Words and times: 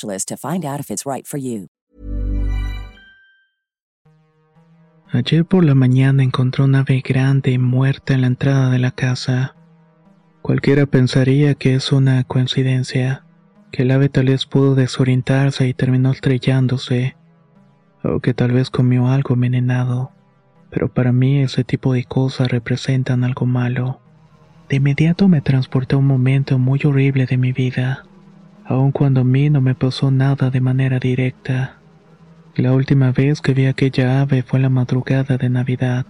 to 0.00 0.36
find 0.36 0.64
out 0.64 0.80
if 0.80 0.90
it's 0.90 1.04
right 1.06 1.26
for 1.26 1.38
you. 1.38 1.68
Ayer 5.14 5.44
por 5.44 5.62
la 5.62 5.74
mañana 5.74 6.22
encontré 6.22 6.64
una 6.64 6.80
ave 6.80 7.02
grande 7.06 7.58
muerta 7.58 8.14
en 8.14 8.22
la 8.22 8.28
entrada 8.28 8.70
de 8.70 8.78
la 8.78 8.92
casa. 8.92 9.54
Cualquiera 10.40 10.86
pensaría 10.86 11.54
que 11.54 11.74
es 11.74 11.92
una 11.92 12.24
coincidencia, 12.24 13.22
que 13.70 13.82
el 13.82 13.90
ave 13.90 14.08
tal 14.08 14.26
vez 14.26 14.46
pudo 14.46 14.74
desorientarse 14.74 15.68
y 15.68 15.74
terminó 15.74 16.12
estrellándose, 16.12 17.14
o 18.02 18.20
que 18.20 18.32
tal 18.32 18.52
vez 18.52 18.70
comió 18.70 19.08
algo 19.08 19.34
envenenado, 19.34 20.12
pero 20.70 20.92
para 20.92 21.12
mí 21.12 21.42
ese 21.42 21.62
tipo 21.62 21.92
de 21.92 22.04
cosas 22.04 22.48
representan 22.48 23.22
algo 23.22 23.44
malo. 23.44 24.00
De 24.70 24.76
inmediato 24.76 25.28
me 25.28 25.42
transporté 25.42 25.94
a 25.94 25.98
un 25.98 26.06
momento 26.06 26.58
muy 26.58 26.80
horrible 26.84 27.26
de 27.26 27.36
mi 27.36 27.52
vida 27.52 28.06
aun 28.64 28.92
cuando 28.92 29.22
a 29.22 29.24
mí 29.24 29.50
no 29.50 29.60
me 29.60 29.74
pasó 29.74 30.10
nada 30.10 30.50
de 30.50 30.60
manera 30.60 30.98
directa. 30.98 31.78
La 32.54 32.72
última 32.72 33.12
vez 33.12 33.40
que 33.40 33.54
vi 33.54 33.66
aquella 33.66 34.20
ave 34.20 34.42
fue 34.42 34.60
la 34.60 34.68
madrugada 34.68 35.38
de 35.38 35.48
Navidad. 35.48 36.06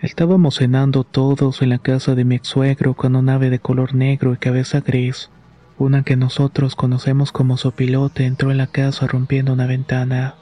Estábamos 0.00 0.56
cenando 0.56 1.04
todos 1.04 1.62
en 1.62 1.70
la 1.70 1.78
casa 1.78 2.14
de 2.14 2.24
mi 2.24 2.34
ex 2.34 2.48
suegro 2.48 2.94
con 2.94 3.16
un 3.16 3.28
ave 3.28 3.50
de 3.50 3.58
color 3.58 3.94
negro 3.94 4.32
y 4.32 4.36
cabeza 4.36 4.80
gris. 4.80 5.30
Una 5.78 6.02
que 6.02 6.16
nosotros 6.16 6.74
conocemos 6.74 7.30
como 7.30 7.56
sopilote 7.56 8.26
entró 8.26 8.50
en 8.50 8.58
la 8.58 8.66
casa 8.66 9.06
rompiendo 9.06 9.52
una 9.52 9.66
ventana. 9.66 10.34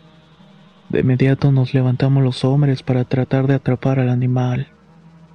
De 0.89 1.01
inmediato 1.01 1.53
nos 1.53 1.75
levantamos 1.75 2.25
los 2.25 2.45
hombres 2.45 2.83
para 2.83 3.05
tratar 3.05 3.47
de 3.47 3.55
atrapar 3.55 4.01
al 4.01 4.09
animal. 4.09 4.69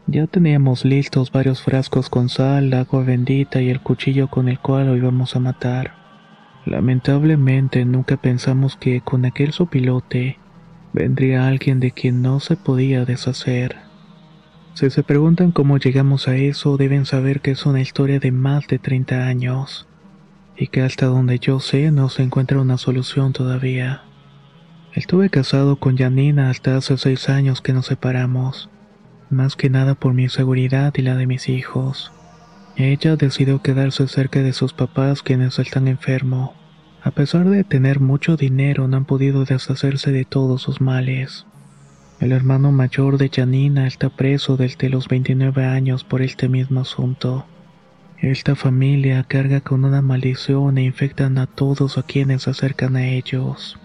Ya 0.08 0.26
teníamos 0.26 0.84
listos 0.84 1.32
varios 1.32 1.62
frascos 1.62 2.10
con 2.10 2.30
sal, 2.30 2.74
agua 2.74 3.04
bendita 3.04 3.62
y 3.62 3.70
el 3.70 3.82
cuchillo 3.82 4.30
con 4.30 4.50
el 4.50 4.60
cual 4.60 4.88
lo 4.88 4.98
íbamos 4.98 5.36
a 5.36 5.40
matar. 5.40 6.01
Lamentablemente 6.66 7.86
nunca 7.86 8.18
pensamos 8.18 8.78
que 8.78 9.02
con 9.02 9.26
aquel 9.26 9.52
sopilote 9.52 10.38
vendría 10.94 11.48
alguien 11.48 11.80
de 11.80 11.92
quien 11.92 12.22
no 12.22 12.40
se 12.40 12.56
podía 12.56 13.06
deshacer. 13.06 13.78
Si 14.74 14.90
se 14.90 15.04
preguntan 15.04 15.52
cómo 15.52 15.78
llegamos 15.78 16.28
a 16.28 16.36
eso, 16.36 16.78
deben 16.78 17.06
saber 17.06 17.42
que 17.42 17.52
es 17.52 17.66
una 17.66 17.82
historia 17.82 18.20
de 18.20 18.32
más 18.32 18.68
de 18.68 18.80
30 18.80 19.28
años, 19.28 19.88
y 20.56 20.68
que 20.68 20.82
hasta 20.82 21.08
donde 21.08 21.40
yo 21.40 21.60
sé 21.60 21.92
no 21.92 22.10
se 22.10 22.24
encuentra 22.24 22.62
una 22.62 22.78
solución 22.78 23.34
todavía. 23.34 24.04
Estuve 24.94 25.30
casado 25.30 25.78
con 25.78 25.98
Janina 25.98 26.50
hasta 26.50 26.78
hace 26.78 26.98
seis 26.98 27.28
años 27.30 27.62
que 27.62 27.74
nos 27.74 27.88
separamos, 27.88 28.70
más 29.30 29.56
que 29.56 29.70
nada 29.70 29.96
por 29.96 30.14
mi 30.14 30.30
seguridad 30.30 30.94
y 30.96 31.02
la 31.02 31.16
de 31.16 31.28
mis 31.28 31.50
hijos. 31.50 32.12
Ella 32.76 33.16
decidió 33.16 33.62
quedarse 33.62 34.08
cerca 34.08 34.42
de 34.42 34.54
sus 34.54 34.74
papás 34.74 35.22
quienes 35.22 35.60
están 35.60 35.88
enfermos. 35.88 36.52
A 37.04 37.12
pesar 37.12 37.50
de 37.50 37.64
tener 37.64 38.00
mucho 38.00 38.38
dinero, 38.38 38.88
no 38.88 38.98
han 38.98 39.06
podido 39.06 39.44
deshacerse 39.44 40.12
de 40.12 40.24
todos 40.24 40.62
sus 40.62 40.82
males. 40.82 41.46
El 42.20 42.32
hermano 42.32 42.72
mayor 42.72 43.18
de 43.18 43.30
Janina 43.30 43.88
está 43.88 44.10
preso 44.10 44.56
desde 44.56 44.90
los 44.90 45.08
29 45.08 45.66
años 45.66 46.04
por 46.04 46.22
este 46.22 46.48
mismo 46.48 46.82
asunto. 46.82 47.46
Esta 48.20 48.56
familia 48.56 49.24
carga 49.24 49.62
con 49.62 49.84
una 49.84 50.04
maldición 50.04 50.78
e 50.78 50.84
infectan 50.84 51.40
a 51.40 51.48
todos 51.48 51.98
a 51.98 52.04
quienes 52.04 52.44
se 52.44 52.52
acercan 52.52 52.96
a 52.96 53.08
ellos. 53.08 53.80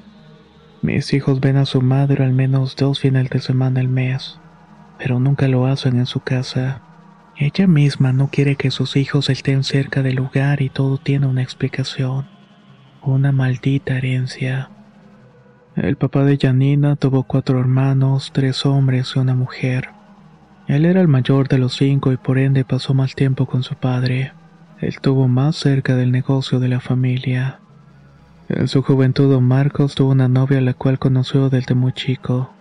Mis 0.82 1.14
hijos 1.14 1.41
ven 1.41 1.56
a 1.56 1.64
su 1.64 1.80
madre 1.80 2.22
al 2.22 2.34
menos 2.34 2.76
dos 2.76 3.00
fines 3.00 3.30
de 3.30 3.41
semana 3.41 3.80
al 3.80 3.88
mes, 3.88 4.38
pero 4.98 5.18
nunca 5.18 5.48
lo 5.48 5.66
hacen 5.66 5.98
en 5.98 6.04
su 6.04 6.20
casa. 6.20 6.82
Ella 7.38 7.66
misma 7.66 8.14
no 8.14 8.28
quiere 8.28 8.56
que 8.56 8.70
sus 8.70 8.97
hijos 8.97 9.28
estén 9.28 9.62
cerca 9.62 10.02
del 10.02 10.16
lugar 10.16 10.62
y 10.62 10.70
todo 10.70 10.97
tiene 10.97 11.26
una 11.26 11.42
explicación. 11.42 12.26
Una 13.02 13.30
maldita 13.30 13.98
herencia. 13.98 14.70
El 15.76 15.97
papá 15.97 16.24
de 16.24 16.38
Janina 16.38 16.97
tuvo 16.97 17.24
cuatro 17.24 17.60
hermanos, 17.60 18.30
tres 18.32 18.64
hombres 18.64 19.12
y 19.14 19.19
una 19.19 19.34
mujer. 19.34 19.91
Él 20.66 20.86
era 20.86 21.02
el 21.02 21.08
mayor 21.08 21.48
de 21.48 21.58
los 21.58 21.76
cinco 21.76 22.10
y 22.10 22.16
por 22.16 22.38
ende 22.38 22.64
pasó 22.64 22.94
más 22.94 23.14
tiempo 23.14 23.44
con 23.44 23.62
su 23.62 23.74
padre. 23.74 24.32
Él 24.80 24.88
estuvo 24.88 25.28
más 25.28 25.56
cerca 25.56 25.94
del 25.94 26.12
negocio 26.12 26.58
de 26.58 26.68
la 26.68 26.80
familia. 26.80 27.60
En 28.48 28.66
su 28.66 28.82
juventud 28.82 29.38
Marcos 29.41 29.94
tuvo 29.94 30.12
una 30.12 30.28
novia 30.28 30.58
a 30.58 30.62
la 30.62 30.72
cual 30.72 30.98
conoció 30.98 31.50
desde 31.50 31.74
muy 31.74 31.92
chico. 31.92 32.56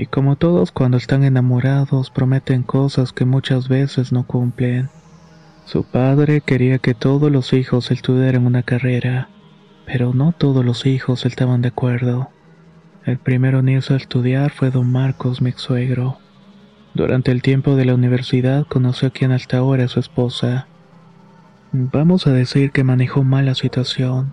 Y 0.00 0.06
como 0.06 0.36
todos 0.36 0.72
cuando 0.72 0.96
están 0.96 1.24
enamorados 1.24 2.08
prometen 2.08 2.62
cosas 2.62 3.12
que 3.12 3.26
muchas 3.26 3.68
veces 3.68 4.12
no 4.12 4.26
cumplen. 4.26 4.88
Su 5.66 5.84
padre 5.84 6.40
quería 6.40 6.78
que 6.78 6.94
todos 6.94 7.30
los 7.30 7.52
hijos 7.52 7.90
estudiaran 7.90 8.46
una 8.46 8.62
carrera, 8.62 9.28
pero 9.84 10.14
no 10.14 10.32
todos 10.32 10.64
los 10.64 10.86
hijos 10.86 11.26
estaban 11.26 11.60
de 11.60 11.68
acuerdo. 11.68 12.30
El 13.04 13.18
primero 13.18 13.58
en 13.58 13.68
irse 13.68 13.92
a 13.92 13.98
estudiar 13.98 14.52
fue 14.52 14.70
don 14.70 14.90
Marcos, 14.90 15.42
mi 15.42 15.52
suegro. 15.52 16.16
Durante 16.94 17.30
el 17.30 17.42
tiempo 17.42 17.76
de 17.76 17.84
la 17.84 17.94
universidad 17.94 18.66
conoció 18.66 19.08
a 19.08 19.10
quien 19.10 19.32
hasta 19.32 19.58
ahora 19.58 19.84
es 19.84 19.90
su 19.90 20.00
esposa. 20.00 20.66
Vamos 21.72 22.26
a 22.26 22.32
decir 22.32 22.70
que 22.72 22.84
manejó 22.84 23.22
mal 23.22 23.44
la 23.44 23.54
situación. 23.54 24.32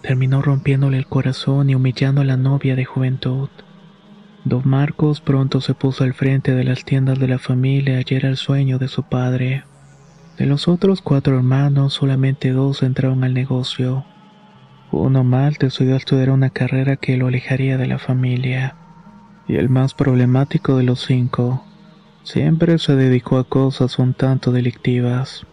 Terminó 0.00 0.40
rompiéndole 0.40 0.96
el 0.96 1.06
corazón 1.06 1.68
y 1.68 1.74
humillando 1.74 2.22
a 2.22 2.24
la 2.24 2.38
novia 2.38 2.76
de 2.76 2.86
juventud. 2.86 3.50
Don 4.44 4.62
Marcos 4.64 5.20
pronto 5.20 5.60
se 5.60 5.72
puso 5.72 6.02
al 6.02 6.14
frente 6.14 6.54
de 6.54 6.64
las 6.64 6.84
tiendas 6.84 7.20
de 7.20 7.28
la 7.28 7.38
familia 7.38 8.02
y 8.04 8.14
era 8.14 8.28
el 8.28 8.36
sueño 8.36 8.78
de 8.78 8.88
su 8.88 9.04
padre. 9.04 9.64
De 10.36 10.46
los 10.46 10.66
otros 10.66 11.00
cuatro 11.00 11.36
hermanos, 11.36 11.94
solamente 11.94 12.50
dos 12.50 12.82
entraron 12.82 13.22
al 13.22 13.34
negocio. 13.34 14.04
Uno 14.90 15.22
mal 15.22 15.56
decidió 15.60 15.94
estudiar 15.94 16.30
una 16.30 16.50
carrera 16.50 16.96
que 16.96 17.16
lo 17.16 17.28
alejaría 17.28 17.78
de 17.78 17.86
la 17.86 17.98
familia. 17.98 18.74
Y 19.46 19.56
el 19.56 19.68
más 19.68 19.94
problemático 19.94 20.76
de 20.76 20.84
los 20.84 21.04
cinco, 21.04 21.64
siempre 22.24 22.78
se 22.78 22.96
dedicó 22.96 23.38
a 23.38 23.44
cosas 23.44 23.98
un 24.00 24.12
tanto 24.12 24.50
delictivas. 24.50 25.46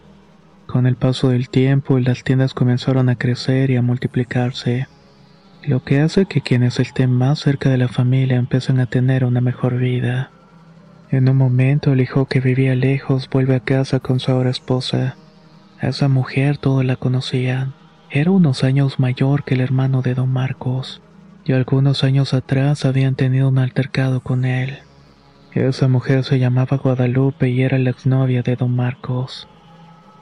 Con 0.66 0.86
el 0.86 0.96
paso 0.96 1.28
del 1.28 1.48
tiempo, 1.48 1.98
las 2.00 2.24
tiendas 2.24 2.54
comenzaron 2.54 3.08
a 3.08 3.16
crecer 3.16 3.70
y 3.70 3.76
a 3.76 3.82
multiplicarse 3.82 4.88
lo 5.62 5.84
que 5.84 6.00
hace 6.00 6.24
que 6.24 6.40
quienes 6.40 6.80
estén 6.80 7.12
más 7.12 7.40
cerca 7.40 7.68
de 7.68 7.76
la 7.76 7.88
familia 7.88 8.36
empiecen 8.36 8.80
a 8.80 8.86
tener 8.86 9.24
una 9.24 9.40
mejor 9.40 9.76
vida. 9.76 10.30
En 11.10 11.28
un 11.28 11.36
momento 11.36 11.92
el 11.92 12.00
hijo 12.00 12.26
que 12.26 12.40
vivía 12.40 12.74
lejos 12.74 13.28
vuelve 13.28 13.56
a 13.56 13.60
casa 13.60 14.00
con 14.00 14.20
su 14.20 14.30
ahora 14.30 14.50
esposa. 14.50 15.16
A 15.80 15.88
esa 15.88 16.08
mujer 16.08 16.56
todos 16.56 16.84
la 16.84 16.96
conocían. 16.96 17.74
Era 18.10 18.30
unos 18.30 18.64
años 18.64 18.98
mayor 18.98 19.44
que 19.44 19.54
el 19.54 19.60
hermano 19.60 20.02
de 20.02 20.14
don 20.14 20.32
Marcos, 20.32 21.02
y 21.44 21.52
algunos 21.52 22.04
años 22.04 22.32
atrás 22.32 22.84
habían 22.84 23.14
tenido 23.14 23.48
un 23.48 23.58
altercado 23.58 24.20
con 24.20 24.44
él. 24.44 24.78
Esa 25.52 25.88
mujer 25.88 26.24
se 26.24 26.38
llamaba 26.38 26.78
Guadalupe 26.78 27.50
y 27.50 27.62
era 27.62 27.78
la 27.78 27.90
exnovia 27.90 28.42
de 28.42 28.56
don 28.56 28.74
Marcos. 28.74 29.48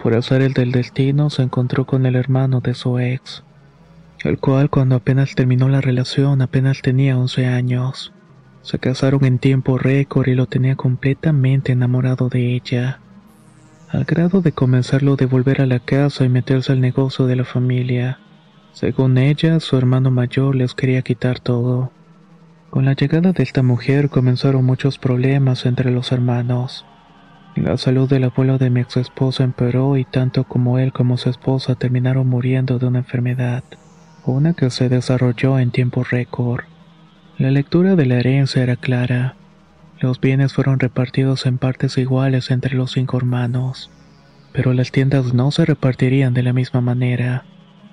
Por 0.02 0.14
hacer 0.14 0.42
el 0.42 0.52
del 0.52 0.72
destino 0.72 1.30
se 1.30 1.42
encontró 1.42 1.86
con 1.86 2.06
el 2.06 2.16
hermano 2.16 2.60
de 2.60 2.74
su 2.74 2.98
ex 2.98 3.44
el 4.24 4.38
cual 4.38 4.68
cuando 4.70 4.96
apenas 4.96 5.34
terminó 5.34 5.68
la 5.68 5.80
relación 5.80 6.42
apenas 6.42 6.82
tenía 6.82 7.18
11 7.18 7.46
años. 7.46 8.12
Se 8.62 8.78
casaron 8.78 9.24
en 9.24 9.38
tiempo 9.38 9.78
récord 9.78 10.28
y 10.28 10.34
lo 10.34 10.46
tenía 10.46 10.76
completamente 10.76 11.72
enamorado 11.72 12.28
de 12.28 12.54
ella, 12.54 13.00
al 13.88 14.04
grado 14.04 14.42
de 14.42 14.52
convencerlo 14.52 15.16
de 15.16 15.26
volver 15.26 15.62
a 15.62 15.66
la 15.66 15.78
casa 15.78 16.24
y 16.24 16.28
meterse 16.28 16.72
al 16.72 16.80
negocio 16.80 17.26
de 17.26 17.36
la 17.36 17.44
familia. 17.44 18.18
Según 18.72 19.16
ella, 19.16 19.60
su 19.60 19.76
hermano 19.78 20.10
mayor 20.10 20.54
les 20.54 20.74
quería 20.74 21.02
quitar 21.02 21.40
todo. 21.40 21.90
Con 22.70 22.84
la 22.84 22.92
llegada 22.92 23.32
de 23.32 23.42
esta 23.42 23.62
mujer 23.62 24.10
comenzaron 24.10 24.64
muchos 24.64 24.98
problemas 24.98 25.64
entre 25.64 25.90
los 25.90 26.12
hermanos. 26.12 26.84
La 27.56 27.78
salud 27.78 28.08
del 28.08 28.24
abuelo 28.24 28.58
de 28.58 28.68
mi 28.70 28.80
ex 28.80 28.98
esposo 28.98 29.42
empeoró 29.42 29.96
y 29.96 30.04
tanto 30.04 30.44
como 30.44 30.78
él 30.78 30.92
como 30.92 31.16
su 31.16 31.30
esposa 31.30 31.74
terminaron 31.74 32.28
muriendo 32.28 32.78
de 32.78 32.86
una 32.86 32.98
enfermedad, 32.98 33.64
una 34.32 34.54
que 34.54 34.70
se 34.70 34.88
desarrolló 34.88 35.58
en 35.58 35.70
tiempo 35.70 36.04
récord. 36.04 36.64
La 37.38 37.50
lectura 37.50 37.96
de 37.96 38.06
la 38.06 38.16
herencia 38.16 38.62
era 38.62 38.76
clara. 38.76 39.36
Los 40.00 40.20
bienes 40.20 40.52
fueron 40.52 40.78
repartidos 40.78 41.46
en 41.46 41.58
partes 41.58 41.98
iguales 41.98 42.50
entre 42.50 42.74
los 42.76 42.92
cinco 42.92 43.16
hermanos, 43.16 43.90
pero 44.52 44.72
las 44.72 44.92
tiendas 44.92 45.34
no 45.34 45.50
se 45.50 45.64
repartirían 45.64 46.34
de 46.34 46.42
la 46.42 46.52
misma 46.52 46.80
manera. 46.80 47.44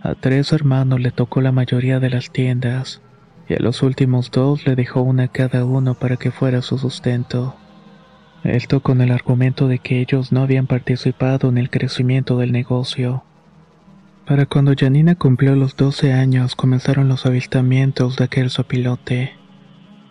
A 0.01 0.15
tres 0.15 0.51
hermanos 0.51 0.99
le 0.99 1.11
tocó 1.11 1.41
la 1.41 1.51
mayoría 1.51 1.99
de 1.99 2.09
las 2.09 2.31
tiendas, 2.31 3.01
y 3.47 3.53
a 3.53 3.59
los 3.59 3.81
últimos 3.83 4.31
dos 4.31 4.65
le 4.65 4.75
dejó 4.75 5.01
una 5.01 5.27
cada 5.27 5.65
uno 5.65 5.95
para 5.95 6.17
que 6.17 6.31
fuera 6.31 6.61
su 6.61 6.77
sustento. 6.77 7.55
Esto 8.43 8.81
con 8.81 9.01
el 9.01 9.11
argumento 9.11 9.67
de 9.67 9.79
que 9.79 10.01
ellos 10.01 10.31
no 10.31 10.41
habían 10.41 10.67
participado 10.67 11.49
en 11.49 11.57
el 11.57 11.71
crecimiento 11.71 12.37
del 12.37 12.51
negocio. 12.51 13.23
Para 14.25 14.45
cuando 14.45 14.73
Janina 14.77 15.15
cumplió 15.15 15.55
los 15.55 15.75
12 15.75 16.13
años 16.13 16.55
comenzaron 16.55 17.07
los 17.07 17.25
avistamientos 17.25 18.17
de 18.17 18.25
aquel 18.25 18.49
sopilote. 18.49 19.33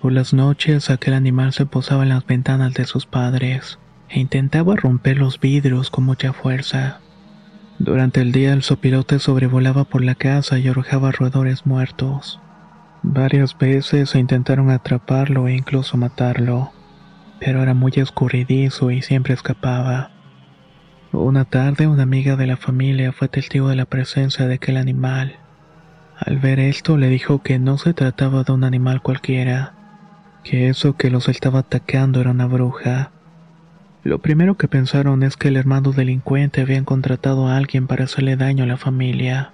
Por 0.00 0.12
las 0.12 0.32
noches 0.32 0.90
aquel 0.90 1.14
animal 1.14 1.52
se 1.52 1.66
posaba 1.66 2.04
en 2.04 2.10
las 2.10 2.26
ventanas 2.26 2.74
de 2.74 2.84
sus 2.84 3.06
padres 3.06 3.78
e 4.08 4.20
intentaba 4.20 4.76
romper 4.76 5.18
los 5.18 5.40
vidrios 5.40 5.90
con 5.90 6.04
mucha 6.04 6.32
fuerza. 6.32 7.00
Durante 7.78 8.20
el 8.20 8.30
día 8.30 8.52
el 8.52 8.62
sopilote 8.62 9.18
sobrevolaba 9.18 9.84
por 9.84 10.04
la 10.04 10.14
casa 10.14 10.58
y 10.58 10.68
arrojaba 10.68 11.10
roedores 11.10 11.66
muertos. 11.66 12.40
Varias 13.02 13.58
veces 13.58 14.14
intentaron 14.14 14.70
atraparlo 14.70 15.48
e 15.48 15.54
incluso 15.54 15.96
matarlo 15.96 16.72
pero 17.44 17.62
era 17.62 17.74
muy 17.74 17.92
escurridizo 17.96 18.90
y 18.90 19.02
siempre 19.02 19.34
escapaba. 19.34 20.13
Una 21.16 21.44
tarde 21.44 21.86
una 21.86 22.02
amiga 22.02 22.34
de 22.34 22.48
la 22.48 22.56
familia 22.56 23.12
fue 23.12 23.28
testigo 23.28 23.68
de 23.68 23.76
la 23.76 23.84
presencia 23.84 24.48
de 24.48 24.54
aquel 24.54 24.76
animal. 24.76 25.36
Al 26.18 26.40
ver 26.40 26.58
esto 26.58 26.98
le 26.98 27.08
dijo 27.08 27.40
que 27.40 27.60
no 27.60 27.78
se 27.78 27.94
trataba 27.94 28.42
de 28.42 28.50
un 28.50 28.64
animal 28.64 29.00
cualquiera, 29.00 29.74
que 30.42 30.68
eso 30.68 30.96
que 30.96 31.10
los 31.10 31.28
estaba 31.28 31.60
atacando 31.60 32.20
era 32.20 32.32
una 32.32 32.46
bruja. 32.46 33.12
Lo 34.02 34.18
primero 34.18 34.56
que 34.56 34.66
pensaron 34.66 35.22
es 35.22 35.36
que 35.36 35.48
el 35.48 35.56
hermano 35.56 35.92
delincuente 35.92 36.62
había 36.62 36.82
contratado 36.84 37.46
a 37.46 37.56
alguien 37.56 37.86
para 37.86 38.04
hacerle 38.04 38.34
daño 38.34 38.64
a 38.64 38.66
la 38.66 38.76
familia. 38.76 39.52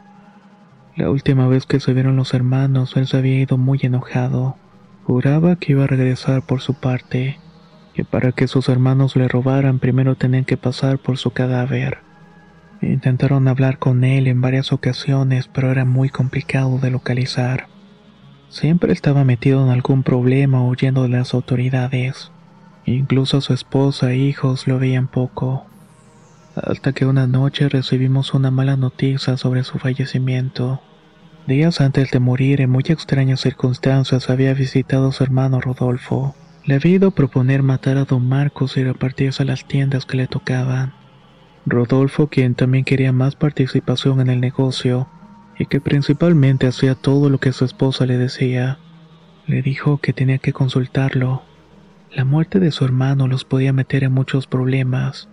La 0.96 1.10
última 1.10 1.46
vez 1.46 1.66
que 1.66 1.78
se 1.78 1.92
vieron 1.92 2.16
los 2.16 2.32
hermanos, 2.32 2.96
él 2.96 3.06
se 3.06 3.18
había 3.18 3.38
ido 3.38 3.58
muy 3.58 3.78
enojado. 3.82 4.56
Juraba 5.04 5.56
que 5.56 5.72
iba 5.72 5.84
a 5.84 5.88
regresar 5.88 6.40
por 6.40 6.62
su 6.62 6.72
parte 6.72 7.38
que 7.94 8.04
para 8.04 8.32
que 8.32 8.48
sus 8.48 8.68
hermanos 8.68 9.16
le 9.16 9.28
robaran 9.28 9.78
primero 9.78 10.14
tenían 10.14 10.44
que 10.44 10.56
pasar 10.56 10.98
por 10.98 11.18
su 11.18 11.30
cadáver. 11.30 11.98
Intentaron 12.82 13.46
hablar 13.48 13.78
con 13.78 14.04
él 14.04 14.26
en 14.26 14.40
varias 14.40 14.72
ocasiones, 14.72 15.48
pero 15.48 15.70
era 15.70 15.84
muy 15.84 16.08
complicado 16.08 16.78
de 16.78 16.90
localizar. 16.90 17.66
Siempre 18.48 18.92
estaba 18.92 19.24
metido 19.24 19.64
en 19.64 19.70
algún 19.70 20.02
problema 20.02 20.66
huyendo 20.66 21.02
de 21.02 21.10
las 21.10 21.34
autoridades. 21.34 22.32
Incluso 22.86 23.40
su 23.40 23.52
esposa 23.52 24.12
e 24.12 24.16
hijos 24.16 24.66
lo 24.66 24.78
veían 24.78 25.08
poco. 25.08 25.66
Hasta 26.56 26.92
que 26.92 27.06
una 27.06 27.26
noche 27.26 27.68
recibimos 27.68 28.34
una 28.34 28.50
mala 28.50 28.76
noticia 28.76 29.36
sobre 29.36 29.62
su 29.62 29.78
fallecimiento. 29.78 30.80
Días 31.46 31.80
antes 31.80 32.10
de 32.10 32.18
morir, 32.18 32.60
en 32.60 32.70
muy 32.70 32.84
extrañas 32.88 33.40
circunstancias, 33.40 34.30
había 34.30 34.54
visitado 34.54 35.08
a 35.08 35.12
su 35.12 35.22
hermano 35.22 35.60
Rodolfo. 35.60 36.34
Le 36.64 36.74
había 36.74 36.96
ido 36.96 37.08
a 37.08 37.14
proponer 37.14 37.62
matar 37.62 37.96
a 37.96 38.04
don 38.04 38.28
Marcos 38.28 38.76
y 38.76 38.84
repartirse 38.84 39.42
a 39.42 39.46
las 39.46 39.66
tiendas 39.66 40.04
que 40.04 40.16
le 40.16 40.26
tocaban. 40.26 40.92
Rodolfo, 41.66 42.28
quien 42.28 42.54
también 42.54 42.84
quería 42.84 43.12
más 43.12 43.36
participación 43.36 44.20
en 44.20 44.28
el 44.30 44.40
negocio, 44.40 45.08
y 45.58 45.66
que 45.66 45.80
principalmente 45.80 46.66
hacía 46.66 46.94
todo 46.94 47.28
lo 47.28 47.38
que 47.38 47.52
su 47.52 47.64
esposa 47.64 48.06
le 48.06 48.16
decía, 48.16 48.78
le 49.46 49.62
dijo 49.62 49.98
que 49.98 50.12
tenía 50.12 50.38
que 50.38 50.52
consultarlo. 50.52 51.42
La 52.12 52.24
muerte 52.24 52.60
de 52.60 52.70
su 52.70 52.84
hermano 52.84 53.28
los 53.28 53.44
podía 53.44 53.72
meter 53.72 54.04
en 54.04 54.12
muchos 54.12 54.46
problemas, 54.46 55.28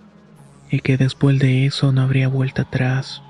y 0.70 0.80
que 0.82 0.98
después 0.98 1.40
de 1.40 1.66
eso 1.66 1.92
no 1.92 2.02
habría 2.02 2.28
vuelta 2.28 2.64
atrás. 2.64 3.24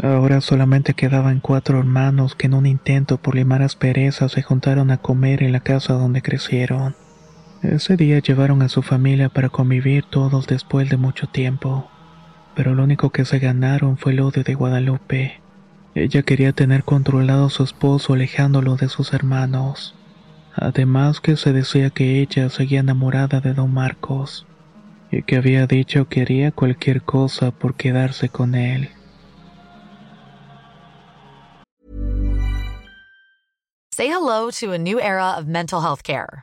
Ahora 0.00 0.40
solamente 0.40 0.94
quedaban 0.94 1.40
cuatro 1.40 1.78
hermanos 1.78 2.36
que 2.36 2.46
en 2.46 2.54
un 2.54 2.66
intento 2.66 3.18
por 3.18 3.34
limar 3.34 3.62
asperezas 3.62 4.30
se 4.32 4.42
juntaron 4.42 4.92
a 4.92 4.98
comer 4.98 5.42
en 5.42 5.52
la 5.52 5.60
casa 5.60 5.94
donde 5.94 6.22
crecieron. 6.22 6.94
Ese 7.62 7.96
día 7.96 8.20
llevaron 8.20 8.62
a 8.62 8.68
su 8.68 8.82
familia 8.82 9.28
para 9.28 9.48
convivir 9.48 10.04
todos 10.04 10.46
después 10.46 10.88
de 10.90 10.96
mucho 10.96 11.26
tiempo, 11.26 11.90
pero 12.54 12.74
lo 12.74 12.84
único 12.84 13.10
que 13.10 13.24
se 13.24 13.40
ganaron 13.40 13.98
fue 13.98 14.12
el 14.12 14.20
odio 14.20 14.44
de 14.44 14.54
Guadalupe. 14.54 15.40
Ella 15.96 16.22
quería 16.22 16.52
tener 16.52 16.84
controlado 16.84 17.46
a 17.46 17.50
su 17.50 17.64
esposo 17.64 18.12
alejándolo 18.12 18.76
de 18.76 18.88
sus 18.88 19.12
hermanos. 19.12 19.96
Además 20.54 21.20
que 21.20 21.36
se 21.36 21.52
decía 21.52 21.90
que 21.90 22.20
ella 22.20 22.48
seguía 22.48 22.80
enamorada 22.80 23.40
de 23.40 23.54
don 23.54 23.74
Marcos 23.74 24.46
y 25.10 25.22
que 25.22 25.36
había 25.36 25.66
dicho 25.66 26.08
que 26.08 26.22
haría 26.22 26.52
cualquier 26.52 27.02
cosa 27.02 27.50
por 27.50 27.74
quedarse 27.74 28.28
con 28.28 28.54
él. 28.54 28.90
Say 33.92 34.06
hello 34.06 34.50
to 34.60 34.72
a 34.72 34.78
new 34.78 35.00
era 35.00 35.36
of 35.36 35.46
mental 35.46 35.82
health 35.82 36.02
care. 36.04 36.42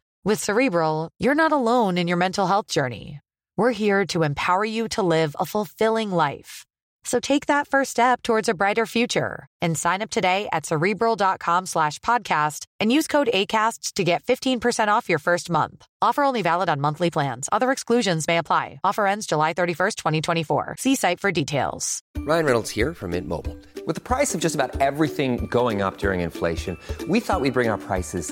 With 0.23 0.43
Cerebral, 0.43 1.09
you're 1.17 1.33
not 1.33 1.51
alone 1.51 1.97
in 1.97 2.07
your 2.07 2.17
mental 2.17 2.45
health 2.45 2.67
journey. 2.67 3.19
We're 3.57 3.71
here 3.71 4.05
to 4.07 4.21
empower 4.21 4.63
you 4.63 4.87
to 4.89 5.01
live 5.01 5.35
a 5.39 5.47
fulfilling 5.47 6.11
life. 6.11 6.63
So 7.03 7.19
take 7.19 7.47
that 7.47 7.67
first 7.67 7.89
step 7.89 8.21
towards 8.21 8.47
a 8.47 8.53
brighter 8.53 8.85
future 8.85 9.47
and 9.63 9.75
sign 9.75 10.03
up 10.03 10.11
today 10.11 10.47
at 10.51 10.67
cerebral.com 10.67 11.65
slash 11.65 11.97
podcast 12.01 12.65
and 12.79 12.93
use 12.93 13.07
code 13.07 13.31
ACasts 13.33 13.93
to 13.93 14.03
get 14.03 14.21
15% 14.25 14.89
off 14.89 15.09
your 15.09 15.17
first 15.17 15.49
month. 15.49 15.87
Offer 16.03 16.21
only 16.21 16.43
valid 16.43 16.69
on 16.69 16.79
monthly 16.79 17.09
plans. 17.09 17.49
Other 17.51 17.71
exclusions 17.71 18.27
may 18.27 18.37
apply. 18.37 18.79
Offer 18.83 19.07
ends 19.07 19.25
July 19.25 19.55
31st, 19.55 19.95
2024. 19.95 20.75
See 20.77 20.93
site 20.93 21.19
for 21.19 21.31
details. 21.31 22.03
Ryan 22.17 22.45
Reynolds 22.45 22.69
here 22.69 22.93
from 22.93 23.11
Mint 23.11 23.27
Mobile. 23.27 23.57
With 23.87 23.95
the 23.95 24.01
price 24.01 24.35
of 24.35 24.41
just 24.41 24.53
about 24.53 24.79
everything 24.79 25.47
going 25.47 25.81
up 25.81 25.97
during 25.97 26.19
inflation, 26.19 26.77
we 27.07 27.19
thought 27.19 27.41
we'd 27.41 27.53
bring 27.53 27.69
our 27.69 27.79
prices 27.79 28.31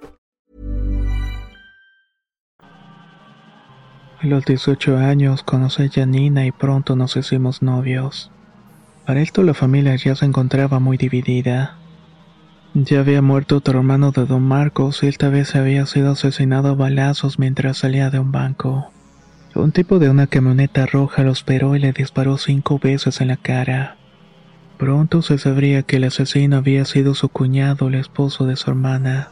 A 4.23 4.27
los 4.27 4.45
18 4.45 4.97
años 4.97 5.41
conocí 5.41 5.81
a 5.81 5.89
Janina 5.89 6.45
y 6.45 6.51
pronto 6.51 6.95
nos 6.95 7.17
hicimos 7.17 7.63
novios. 7.63 8.29
Para 9.07 9.19
esto 9.19 9.41
la 9.41 9.55
familia 9.55 9.95
ya 9.95 10.15
se 10.15 10.25
encontraba 10.25 10.79
muy 10.79 10.95
dividida. 10.97 11.77
Ya 12.75 12.99
había 12.99 13.23
muerto 13.23 13.57
otro 13.57 13.79
hermano 13.79 14.11
de 14.11 14.27
don 14.27 14.43
Marcos 14.43 15.01
y 15.01 15.07
esta 15.07 15.29
vez 15.29 15.55
había 15.55 15.87
sido 15.87 16.11
asesinado 16.11 16.69
a 16.69 16.75
balazos 16.75 17.39
mientras 17.39 17.77
salía 17.77 18.11
de 18.11 18.19
un 18.19 18.31
banco. 18.31 18.91
Un 19.55 19.71
tipo 19.71 19.97
de 19.97 20.11
una 20.11 20.27
camioneta 20.27 20.85
roja 20.85 21.23
lo 21.23 21.31
esperó 21.31 21.75
y 21.75 21.79
le 21.79 21.91
disparó 21.91 22.37
cinco 22.37 22.77
veces 22.77 23.21
en 23.21 23.29
la 23.29 23.37
cara. 23.37 23.97
Pronto 24.77 25.23
se 25.23 25.39
sabría 25.39 25.81
que 25.81 25.95
el 25.95 26.03
asesino 26.03 26.57
había 26.57 26.85
sido 26.85 27.15
su 27.15 27.29
cuñado, 27.29 27.87
el 27.87 27.95
esposo 27.95 28.45
de 28.45 28.55
su 28.55 28.69
hermana. 28.69 29.29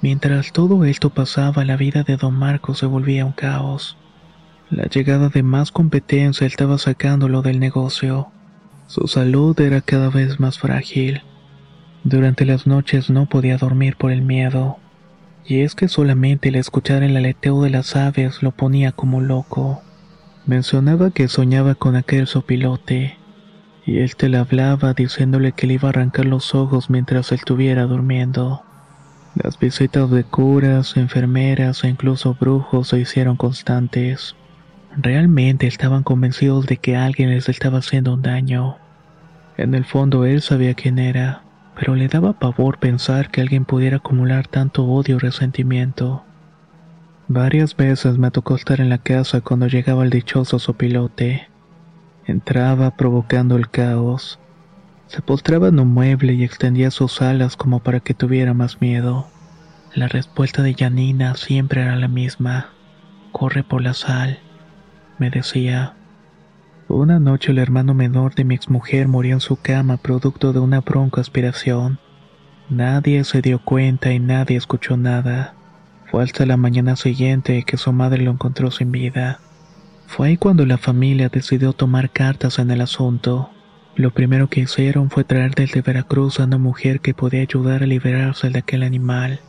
Mientras 0.00 0.50
todo 0.52 0.86
esto 0.86 1.10
pasaba, 1.10 1.66
la 1.66 1.76
vida 1.76 2.04
de 2.04 2.16
don 2.16 2.32
Marcos 2.32 2.78
se 2.78 2.86
volvía 2.86 3.26
un 3.26 3.32
caos. 3.32 3.98
La 4.70 4.86
llegada 4.86 5.28
de 5.28 5.42
más 5.42 5.70
competencia 5.70 6.46
estaba 6.46 6.78
sacándolo 6.78 7.42
del 7.42 7.60
negocio. 7.60 8.28
Su 8.86 9.08
salud 9.08 9.58
era 9.60 9.82
cada 9.82 10.08
vez 10.08 10.40
más 10.40 10.58
frágil. 10.58 11.22
Durante 12.02 12.46
las 12.46 12.66
noches 12.66 13.10
no 13.10 13.26
podía 13.26 13.58
dormir 13.58 13.96
por 13.96 14.10
el 14.10 14.22
miedo. 14.22 14.78
Y 15.44 15.60
es 15.60 15.74
que 15.74 15.88
solamente 15.88 16.48
el 16.48 16.56
escuchar 16.56 17.02
el 17.02 17.16
aleteo 17.16 17.62
de 17.62 17.70
las 17.70 17.94
aves 17.94 18.42
lo 18.42 18.52
ponía 18.52 18.92
como 18.92 19.20
loco. 19.20 19.82
Mencionaba 20.46 21.10
que 21.10 21.28
soñaba 21.28 21.74
con 21.74 21.94
aquel 21.94 22.26
sopilote, 22.26 23.18
y 23.84 23.98
él 23.98 24.16
te 24.16 24.30
le 24.30 24.38
hablaba 24.38 24.94
diciéndole 24.94 25.52
que 25.52 25.66
le 25.66 25.74
iba 25.74 25.88
a 25.88 25.90
arrancar 25.90 26.24
los 26.24 26.54
ojos 26.54 26.88
mientras 26.88 27.32
estuviera 27.32 27.84
durmiendo. 27.84 28.62
Las 29.34 29.58
visitas 29.58 30.10
de 30.10 30.24
curas, 30.24 30.96
enfermeras 30.96 31.84
e 31.84 31.88
incluso 31.88 32.34
brujos 32.34 32.88
se 32.88 33.00
hicieron 33.00 33.36
constantes. 33.36 34.34
Realmente 34.96 35.66
estaban 35.66 36.04
convencidos 36.04 36.66
de 36.66 36.76
que 36.76 36.96
alguien 36.96 37.30
les 37.30 37.48
estaba 37.48 37.78
haciendo 37.78 38.14
un 38.14 38.22
daño. 38.22 38.76
En 39.56 39.74
el 39.74 39.84
fondo 39.84 40.24
él 40.24 40.40
sabía 40.40 40.74
quién 40.74 40.98
era, 40.98 41.42
pero 41.76 41.96
le 41.96 42.08
daba 42.08 42.38
pavor 42.38 42.78
pensar 42.78 43.30
que 43.30 43.40
alguien 43.40 43.64
pudiera 43.64 43.96
acumular 43.96 44.46
tanto 44.46 44.84
odio 44.84 45.16
y 45.16 45.18
resentimiento. 45.18 46.24
Varias 47.26 47.74
veces 47.74 48.18
me 48.18 48.30
tocó 48.30 48.54
estar 48.54 48.80
en 48.80 48.88
la 48.88 48.98
casa 48.98 49.40
cuando 49.40 49.66
llegaba 49.66 50.04
el 50.04 50.10
dichoso 50.10 50.58
sopilote. 50.58 51.48
Entraba 52.26 52.96
provocando 52.96 53.56
el 53.56 53.70
caos. 53.70 54.38
Se 55.08 55.22
postraba 55.22 55.68
en 55.68 55.80
un 55.80 55.88
mueble 55.88 56.34
y 56.34 56.44
extendía 56.44 56.90
sus 56.90 57.20
alas 57.20 57.56
como 57.56 57.80
para 57.80 58.00
que 58.00 58.14
tuviera 58.14 58.54
más 58.54 58.80
miedo. 58.80 59.26
La 59.94 60.06
respuesta 60.06 60.62
de 60.62 60.74
Janina 60.74 61.34
siempre 61.34 61.82
era 61.82 61.96
la 61.96 62.08
misma. 62.08 62.70
Corre 63.32 63.64
por 63.64 63.82
la 63.82 63.94
sal, 63.94 64.38
me 65.18 65.30
decía. 65.30 65.94
Una 66.88 67.18
noche 67.18 67.52
el 67.52 67.58
hermano 67.58 67.94
menor 67.94 68.34
de 68.34 68.44
mi 68.44 68.54
exmujer 68.54 69.08
murió 69.08 69.34
en 69.34 69.40
su 69.40 69.56
cama 69.56 69.96
producto 69.96 70.52
de 70.52 70.58
una 70.58 70.80
broncoaspiración. 70.80 71.98
Nadie 72.68 73.24
se 73.24 73.42
dio 73.42 73.58
cuenta 73.58 74.12
y 74.12 74.18
nadie 74.18 74.56
escuchó 74.56 74.96
nada. 74.96 75.54
Fue 76.10 76.22
hasta 76.22 76.46
la 76.46 76.56
mañana 76.56 76.96
siguiente 76.96 77.62
que 77.64 77.76
su 77.76 77.92
madre 77.92 78.22
lo 78.22 78.30
encontró 78.30 78.70
sin 78.70 78.92
vida. 78.92 79.40
Fue 80.06 80.28
ahí 80.28 80.36
cuando 80.36 80.66
la 80.66 80.78
familia 80.78 81.28
decidió 81.28 81.72
tomar 81.72 82.10
cartas 82.10 82.58
en 82.58 82.70
el 82.70 82.80
asunto. 82.80 83.50
Lo 83.96 84.12
primero 84.12 84.48
que 84.48 84.60
hicieron 84.60 85.10
fue 85.10 85.24
traer 85.24 85.54
desde 85.54 85.82
Veracruz 85.82 86.38
a 86.40 86.44
una 86.44 86.58
mujer 86.58 87.00
que 87.00 87.14
podía 87.14 87.42
ayudar 87.42 87.82
a 87.82 87.86
liberarse 87.86 88.50
de 88.50 88.58
aquel 88.58 88.82
animal. 88.82 89.40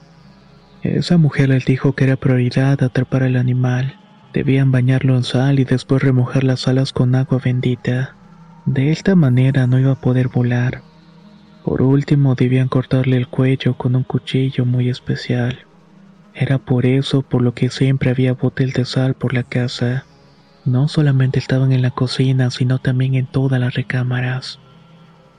Esa 0.83 1.17
mujer 1.17 1.49
les 1.49 1.65
dijo 1.65 1.93
que 1.93 2.03
era 2.03 2.15
prioridad 2.15 2.81
atrapar 2.83 3.23
al 3.23 3.35
animal. 3.35 3.99
Debían 4.35 4.69
bañarlo 4.69 5.15
en 5.15 5.23
sal 5.23 5.61
y 5.61 5.63
después 5.63 6.03
remojar 6.03 6.43
las 6.43 6.67
alas 6.67 6.91
con 6.91 7.15
agua 7.15 7.39
bendita. 7.41 8.17
De 8.65 8.91
esta 8.91 9.15
manera 9.15 9.65
no 9.65 9.79
iba 9.79 9.93
a 9.93 10.01
poder 10.01 10.27
volar. 10.27 10.81
Por 11.63 11.81
último, 11.81 12.35
debían 12.35 12.67
cortarle 12.67 13.15
el 13.15 13.29
cuello 13.29 13.77
con 13.77 13.95
un 13.95 14.03
cuchillo 14.03 14.65
muy 14.65 14.89
especial. 14.89 15.59
Era 16.33 16.57
por 16.57 16.85
eso 16.85 17.21
por 17.21 17.43
lo 17.43 17.53
que 17.53 17.69
siempre 17.69 18.09
había 18.09 18.33
botel 18.33 18.73
de 18.73 18.83
sal 18.83 19.13
por 19.13 19.33
la 19.33 19.43
casa. 19.43 20.03
No 20.65 20.89
solamente 20.89 21.39
estaban 21.39 21.71
en 21.71 21.81
la 21.81 21.91
cocina, 21.91 22.51
sino 22.51 22.79
también 22.79 23.15
en 23.15 23.27
todas 23.27 23.57
las 23.61 23.73
recámaras. 23.73 24.59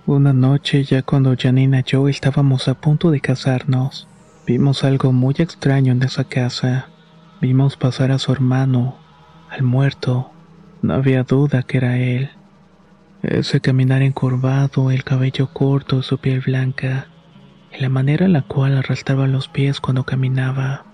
Una 0.06 0.32
noche, 0.32 0.84
ya 0.84 1.02
cuando 1.02 1.36
Janina 1.38 1.80
y 1.80 1.82
yo 1.82 2.08
estábamos 2.08 2.66
a 2.66 2.72
punto 2.72 3.10
de 3.10 3.20
casarnos, 3.20 4.08
vimos 4.46 4.84
algo 4.84 5.12
muy 5.12 5.34
extraño 5.36 5.92
en 5.92 6.02
esa 6.02 6.24
casa. 6.24 6.88
Vimos 7.40 7.76
pasar 7.76 8.12
a 8.12 8.18
su 8.18 8.32
hermano, 8.32 8.96
al 9.50 9.62
muerto. 9.62 10.30
No 10.80 10.94
había 10.94 11.22
duda 11.22 11.62
que 11.62 11.76
era 11.76 11.98
él. 11.98 12.30
Ese 13.22 13.60
caminar 13.60 14.02
encorvado, 14.02 14.90
el 14.90 15.04
cabello 15.04 15.48
corto, 15.52 16.02
su 16.02 16.16
piel 16.16 16.40
blanca, 16.40 17.08
y 17.76 17.82
la 17.82 17.90
manera 17.90 18.24
en 18.24 18.32
la 18.32 18.42
cual 18.42 18.78
arrastraba 18.78 19.26
los 19.26 19.48
pies 19.48 19.80
cuando 19.80 20.04
caminaba. 20.04 20.84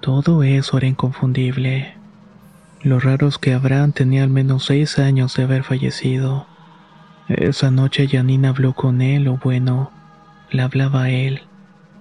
Todo 0.00 0.42
eso 0.42 0.76
era 0.76 0.86
inconfundible. 0.86 1.94
Lo 2.82 3.00
raro 3.00 3.26
es 3.28 3.38
que 3.38 3.54
Abraham 3.54 3.92
tenía 3.92 4.22
al 4.22 4.30
menos 4.30 4.66
seis 4.66 4.98
años 4.98 5.34
de 5.34 5.44
haber 5.44 5.64
fallecido. 5.64 6.46
Esa 7.28 7.70
noche 7.70 8.06
Janina 8.06 8.50
habló 8.50 8.74
con 8.74 9.00
él, 9.00 9.28
o 9.28 9.38
bueno, 9.42 9.90
le 10.50 10.62
hablaba 10.62 11.04
a 11.04 11.10
él. 11.10 11.42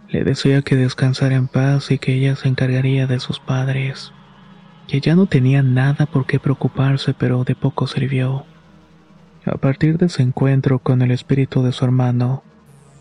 Le 0.10 0.24
decía 0.24 0.62
que 0.62 0.76
descansara 0.76 1.36
en 1.36 1.48
paz 1.48 1.92
y 1.92 1.98
que 1.98 2.14
ella 2.14 2.36
se 2.36 2.48
encargaría 2.48 3.08
de 3.08 3.20
sus 3.20 3.40
padres. 3.40 4.12
Que 4.88 5.02
ya 5.02 5.16
no 5.16 5.26
tenía 5.26 5.64
nada 5.64 6.06
por 6.06 6.26
qué 6.26 6.40
preocuparse, 6.40 7.14
pero 7.14 7.44
de 7.44 7.56
poco 7.56 7.88
sirvió. 7.88 8.46
A 9.46 9.58
partir 9.58 9.98
de 9.98 10.08
ese 10.08 10.24
encuentro 10.24 10.80
con 10.80 11.02
el 11.02 11.12
espíritu 11.12 11.64
de 11.64 11.72
su 11.72 11.86
hermano, 11.86 12.44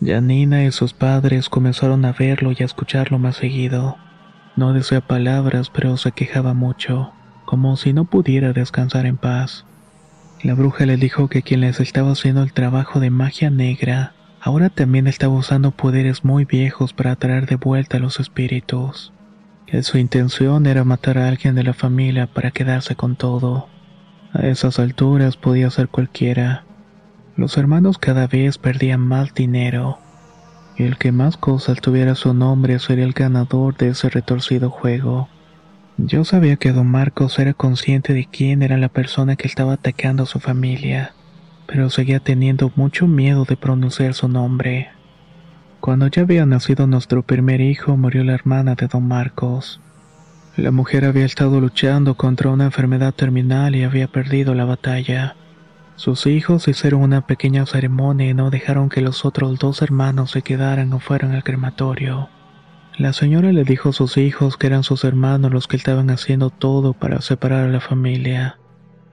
Janina 0.03 0.63
y 0.63 0.71
sus 0.71 0.93
padres 0.93 1.49
comenzaron 1.49 2.05
a 2.05 2.11
verlo 2.11 2.51
y 2.51 2.61
a 2.61 2.65
escucharlo 2.65 3.17
más 3.17 3.37
seguido. 3.37 3.97
No 4.55 4.73
decía 4.73 5.01
palabras, 5.01 5.69
pero 5.69 5.97
se 5.97 6.11
quejaba 6.11 6.53
mucho, 6.53 7.13
como 7.45 7.77
si 7.77 7.93
no 7.93 8.05
pudiera 8.05 8.53
descansar 8.53 9.05
en 9.05 9.17
paz. 9.17 9.65
La 10.43 10.53
bruja 10.53 10.85
le 10.85 10.97
dijo 10.97 11.27
que 11.27 11.41
quien 11.41 11.61
les 11.61 11.79
estaba 11.79 12.11
haciendo 12.11 12.43
el 12.43 12.53
trabajo 12.53 12.99
de 12.99 13.09
magia 13.09 13.49
negra, 13.49 14.13
ahora 14.45 14.69
también 14.69 15.07
estaba 15.07 15.33
usando 15.33 15.71
poderes 15.71 16.23
muy 16.23 16.45
viejos 16.45 16.93
para 16.93 17.13
atraer 17.13 17.47
de 17.47 17.55
vuelta 17.55 17.97
a 17.97 17.99
los 17.99 18.19
espíritus. 18.19 19.11
Su 19.81 19.97
intención 19.97 20.67
era 20.67 20.83
matar 20.83 21.17
a 21.17 21.27
alguien 21.27 21.55
de 21.55 21.63
la 21.63 21.73
familia 21.73 22.27
para 22.27 22.51
quedarse 22.51 22.95
con 22.95 23.15
todo. 23.15 23.67
A 24.33 24.45
esas 24.45 24.77
alturas 24.77 25.35
podía 25.35 25.71
ser 25.71 25.89
cualquiera. 25.89 26.63
Los 27.35 27.57
hermanos 27.57 27.97
cada 27.97 28.27
vez 28.27 28.59
perdían 28.59 29.01
más 29.01 29.33
dinero 29.33 29.97
y 30.77 30.83
el 30.83 30.97
que 30.97 31.11
más 31.11 31.37
cosas 31.37 31.81
tuviera 31.81 32.13
su 32.13 32.35
nombre 32.35 32.77
sería 32.77 33.05
el 33.05 33.13
ganador 33.13 33.75
de 33.77 33.89
ese 33.89 34.09
retorcido 34.09 34.69
juego. 34.69 35.27
Yo 35.97 36.23
sabía 36.23 36.57
que 36.57 36.71
don 36.71 36.87
Marcos 36.87 37.39
era 37.39 37.55
consciente 37.55 38.13
de 38.13 38.25
quién 38.25 38.61
era 38.61 38.77
la 38.77 38.89
persona 38.89 39.37
que 39.37 39.47
estaba 39.47 39.73
atacando 39.73 40.23
a 40.23 40.27
su 40.27 40.39
familia, 40.39 41.15
pero 41.67 41.89
seguía 41.89 42.19
teniendo 42.19 42.71
mucho 42.75 43.07
miedo 43.07 43.45
de 43.45 43.57
pronunciar 43.57 44.13
su 44.13 44.27
nombre. 44.27 44.89
Cuando 45.79 46.07
ya 46.07 46.23
había 46.23 46.45
nacido 46.45 46.87
nuestro 46.87 47.23
primer 47.23 47.61
hijo, 47.61 47.95
murió 47.95 48.23
la 48.23 48.33
hermana 48.33 48.75
de 48.75 48.87
don 48.87 49.07
Marcos. 49.07 49.79
La 50.57 50.71
mujer 50.71 51.05
había 51.05 51.25
estado 51.25 51.59
luchando 51.59 52.15
contra 52.15 52.49
una 52.49 52.65
enfermedad 52.65 53.13
terminal 53.13 53.75
y 53.75 53.83
había 53.83 54.07
perdido 54.07 54.55
la 54.55 54.65
batalla. 54.65 55.35
Sus 55.95 56.25
hijos 56.27 56.67
hicieron 56.67 57.01
una 57.01 57.27
pequeña 57.27 57.65
ceremonia 57.65 58.29
y 58.29 58.33
no 58.33 58.49
dejaron 58.49 58.89
que 58.89 59.01
los 59.01 59.25
otros 59.25 59.59
dos 59.59 59.81
hermanos 59.81 60.31
se 60.31 60.41
quedaran 60.41 60.91
o 60.93 60.99
fueran 60.99 61.33
al 61.33 61.43
crematorio. 61.43 62.29
La 62.97 63.11
señora 63.11 63.51
le 63.51 63.65
dijo 63.65 63.89
a 63.89 63.93
sus 63.93 64.17
hijos 64.17 64.57
que 64.57 64.67
eran 64.67 64.83
sus 64.83 65.03
hermanos 65.03 65.51
los 65.51 65.67
que 65.67 65.75
estaban 65.75 66.09
haciendo 66.09 66.49
todo 66.49 66.93
para 66.93 67.21
separar 67.21 67.65
a 67.65 67.71
la 67.71 67.81
familia, 67.81 68.57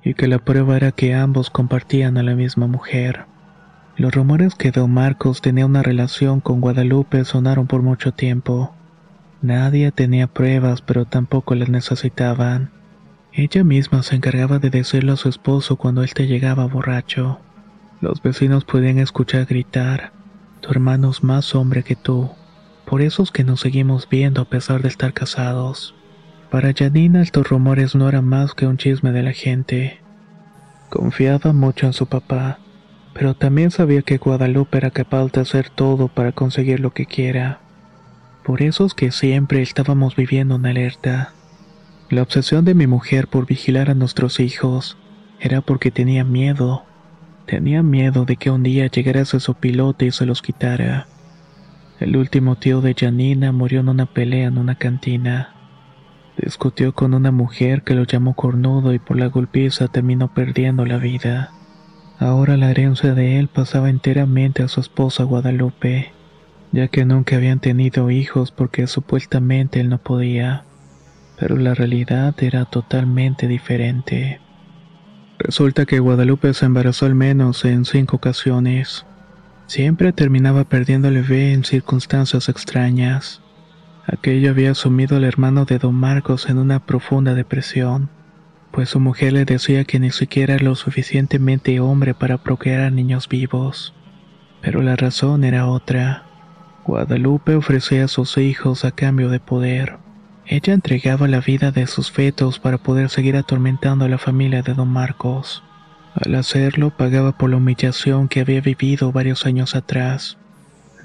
y 0.04 0.14
que 0.14 0.28
la 0.28 0.38
prueba 0.38 0.76
era 0.76 0.92
que 0.92 1.14
ambos 1.14 1.50
compartían 1.50 2.16
a 2.18 2.22
la 2.22 2.34
misma 2.34 2.66
mujer. 2.66 3.26
Los 3.96 4.14
rumores 4.14 4.54
que 4.54 4.70
don 4.70 4.92
Marcos 4.92 5.40
tenía 5.40 5.66
una 5.66 5.82
relación 5.82 6.40
con 6.40 6.60
Guadalupe 6.60 7.24
sonaron 7.24 7.66
por 7.66 7.82
mucho 7.82 8.12
tiempo. 8.12 8.74
Nadie 9.42 9.92
tenía 9.92 10.26
pruebas, 10.26 10.82
pero 10.82 11.04
tampoco 11.04 11.54
las 11.54 11.68
necesitaban. 11.68 12.70
Ella 13.32 13.64
misma 13.64 14.02
se 14.02 14.16
encargaba 14.16 14.58
de 14.58 14.70
decirlo 14.70 15.12
a 15.12 15.16
su 15.16 15.28
esposo 15.28 15.76
cuando 15.76 16.02
él 16.02 16.12
te 16.14 16.26
llegaba 16.26 16.66
borracho. 16.66 17.40
Los 18.00 18.22
vecinos 18.22 18.64
podían 18.64 18.98
escuchar 18.98 19.46
gritar, 19.46 20.12
tu 20.60 20.70
hermano 20.70 21.10
es 21.10 21.22
más 21.22 21.54
hombre 21.54 21.82
que 21.82 21.96
tú, 21.96 22.30
por 22.84 23.02
eso 23.02 23.22
es 23.22 23.30
que 23.30 23.44
nos 23.44 23.60
seguimos 23.60 24.08
viendo 24.08 24.42
a 24.42 24.44
pesar 24.44 24.82
de 24.82 24.88
estar 24.88 25.12
casados. 25.12 25.94
Para 26.52 26.74
Janina 26.74 27.22
estos 27.22 27.48
rumores 27.48 27.94
no 27.94 28.10
eran 28.10 28.26
más 28.26 28.52
que 28.52 28.66
un 28.66 28.76
chisme 28.76 29.10
de 29.10 29.22
la 29.22 29.32
gente. 29.32 30.02
Confiaba 30.90 31.54
mucho 31.54 31.86
en 31.86 31.94
su 31.94 32.08
papá, 32.08 32.58
pero 33.14 33.32
también 33.32 33.70
sabía 33.70 34.02
que 34.02 34.18
Guadalupe 34.18 34.76
era 34.76 34.90
capaz 34.90 35.32
de 35.32 35.40
hacer 35.40 35.70
todo 35.70 36.08
para 36.08 36.32
conseguir 36.32 36.80
lo 36.80 36.90
que 36.90 37.06
quiera. 37.06 37.60
Por 38.44 38.60
eso 38.60 38.84
es 38.84 38.92
que 38.92 39.12
siempre 39.12 39.62
estábamos 39.62 40.14
viviendo 40.14 40.56
en 40.56 40.66
alerta. 40.66 41.32
La 42.10 42.20
obsesión 42.20 42.66
de 42.66 42.74
mi 42.74 42.86
mujer 42.86 43.28
por 43.28 43.46
vigilar 43.46 43.88
a 43.88 43.94
nuestros 43.94 44.38
hijos 44.38 44.98
era 45.40 45.62
porque 45.62 45.90
tenía 45.90 46.22
miedo. 46.22 46.84
Tenía 47.46 47.82
miedo 47.82 48.26
de 48.26 48.36
que 48.36 48.50
un 48.50 48.62
día 48.62 48.88
llegara 48.88 49.22
ese 49.22 49.40
sopilote 49.40 50.04
y 50.04 50.10
se 50.10 50.26
los 50.26 50.42
quitara. 50.42 51.06
El 51.98 52.14
último 52.14 52.56
tío 52.56 52.82
de 52.82 52.94
Janina 52.94 53.52
murió 53.52 53.80
en 53.80 53.88
una 53.88 54.04
pelea 54.04 54.48
en 54.48 54.58
una 54.58 54.74
cantina. 54.74 55.61
Discutió 56.42 56.92
con 56.92 57.14
una 57.14 57.30
mujer 57.30 57.82
que 57.82 57.94
lo 57.94 58.04
llamó 58.04 58.34
cornudo 58.34 58.92
y 58.92 58.98
por 58.98 59.18
la 59.18 59.26
golpiza 59.26 59.88
terminó 59.88 60.34
perdiendo 60.34 60.84
la 60.84 60.98
vida. 60.98 61.52
Ahora 62.18 62.56
la 62.56 62.70
herencia 62.70 63.14
de 63.14 63.38
él 63.38 63.48
pasaba 63.48 63.88
enteramente 63.88 64.62
a 64.62 64.68
su 64.68 64.80
esposa 64.80 65.24
Guadalupe, 65.24 66.12
ya 66.72 66.88
que 66.88 67.04
nunca 67.04 67.36
habían 67.36 67.60
tenido 67.60 68.10
hijos 68.10 68.50
porque 68.50 68.86
supuestamente 68.86 69.80
él 69.80 69.88
no 69.88 69.98
podía 69.98 70.64
pero 71.42 71.56
la 71.56 71.74
realidad 71.74 72.36
era 72.38 72.66
totalmente 72.66 73.48
diferente. 73.48 74.40
Resulta 75.40 75.86
que 75.86 75.98
Guadalupe 75.98 76.54
se 76.54 76.66
embarazó 76.66 77.06
al 77.06 77.16
menos 77.16 77.64
en 77.64 77.84
cinco 77.84 78.14
ocasiones. 78.18 79.06
Siempre 79.66 80.12
terminaba 80.12 80.62
perdiendo 80.62 81.08
el 81.08 81.14
bebé 81.14 81.52
en 81.52 81.64
circunstancias 81.64 82.48
extrañas. 82.48 83.42
Aquello 84.06 84.50
había 84.50 84.74
sumido 84.74 85.16
al 85.16 85.24
hermano 85.24 85.64
de 85.64 85.78
don 85.78 85.94
Marcos 85.94 86.48
en 86.48 86.58
una 86.58 86.80
profunda 86.80 87.34
depresión, 87.34 88.10
pues 88.72 88.88
su 88.88 89.00
mujer 89.00 89.32
le 89.32 89.44
decía 89.44 89.84
que 89.84 90.00
ni 90.00 90.10
siquiera 90.10 90.54
era 90.54 90.64
lo 90.64 90.74
suficientemente 90.74 91.78
hombre 91.78 92.12
para 92.14 92.38
procrear 92.38 92.80
a 92.80 92.90
niños 92.90 93.28
vivos. 93.28 93.94
Pero 94.60 94.82
la 94.82 94.96
razón 94.96 95.44
era 95.44 95.66
otra. 95.66 96.24
Guadalupe 96.84 97.54
ofrecía 97.54 98.06
a 98.06 98.08
sus 98.08 98.38
hijos 98.38 98.84
a 98.84 98.90
cambio 98.90 99.28
de 99.28 99.38
poder. 99.38 99.98
Ella 100.46 100.74
entregaba 100.74 101.28
la 101.28 101.40
vida 101.40 101.70
de 101.70 101.86
sus 101.86 102.10
fetos 102.10 102.58
para 102.58 102.78
poder 102.78 103.08
seguir 103.08 103.36
atormentando 103.36 104.04
a 104.04 104.08
la 104.08 104.18
familia 104.18 104.62
de 104.62 104.74
don 104.74 104.88
Marcos. 104.88 105.62
Al 106.14 106.34
hacerlo, 106.34 106.90
pagaba 106.90 107.32
por 107.32 107.50
la 107.50 107.56
humillación 107.56 108.26
que 108.28 108.40
había 108.40 108.60
vivido 108.60 109.12
varios 109.12 109.46
años 109.46 109.76
atrás. 109.76 110.38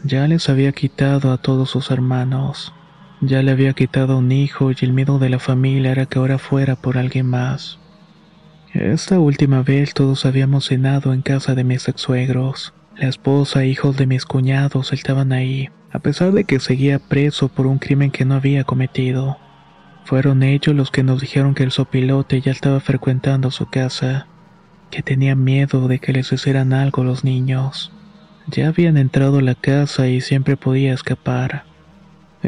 Ya 0.03 0.27
les 0.27 0.49
había 0.49 0.71
quitado 0.71 1.31
a 1.31 1.37
todos 1.37 1.69
sus 1.69 1.91
hermanos. 1.91 2.73
Ya 3.19 3.41
le 3.41 3.51
había 3.51 3.73
quitado 3.73 4.19
un 4.19 4.31
hijo 4.31 4.71
y 4.71 4.75
el 4.81 4.93
miedo 4.93 5.17
de 5.17 5.29
la 5.29 5.39
familia 5.39 5.91
era 5.91 6.05
que 6.05 6.19
ahora 6.19 6.37
fuera 6.37 6.75
por 6.75 6.99
alguien 6.99 7.25
más. 7.25 7.79
Esta 8.73 9.19
última 9.19 9.63
vez 9.63 9.95
todos 9.95 10.25
habíamos 10.25 10.65
cenado 10.65 11.13
en 11.13 11.23
casa 11.23 11.55
de 11.55 11.63
mis 11.63 11.87
ex-suegros. 11.87 12.73
La 12.95 13.07
esposa 13.07 13.63
e 13.63 13.69
hijos 13.69 13.97
de 13.97 14.05
mis 14.05 14.25
cuñados 14.25 14.93
estaban 14.93 15.31
ahí, 15.31 15.69
a 15.91 15.99
pesar 15.99 16.31
de 16.31 16.43
que 16.43 16.59
seguía 16.59 16.99
preso 16.99 17.47
por 17.47 17.65
un 17.65 17.79
crimen 17.79 18.11
que 18.11 18.23
no 18.23 18.35
había 18.35 18.63
cometido. 18.65 19.37
Fueron 20.05 20.43
ellos 20.43 20.75
los 20.75 20.91
que 20.91 21.03
nos 21.03 21.19
dijeron 21.19 21.55
que 21.55 21.63
el 21.63 21.71
sopilote 21.71 22.39
ya 22.41 22.51
estaba 22.51 22.79
frecuentando 22.79 23.49
su 23.49 23.67
casa, 23.67 24.27
que 24.91 25.01
tenía 25.01 25.35
miedo 25.35 25.87
de 25.87 25.99
que 25.99 26.13
les 26.13 26.31
hicieran 26.31 26.71
algo 26.71 27.03
los 27.03 27.23
niños. 27.23 27.91
Ya 28.47 28.67
habían 28.67 28.95
entrado 28.95 29.39
a 29.39 29.41
la 29.41 29.55
casa 29.55 30.07
y 30.07 30.21
siempre 30.21 30.55
podía 30.55 30.93
escapar. 30.93 31.66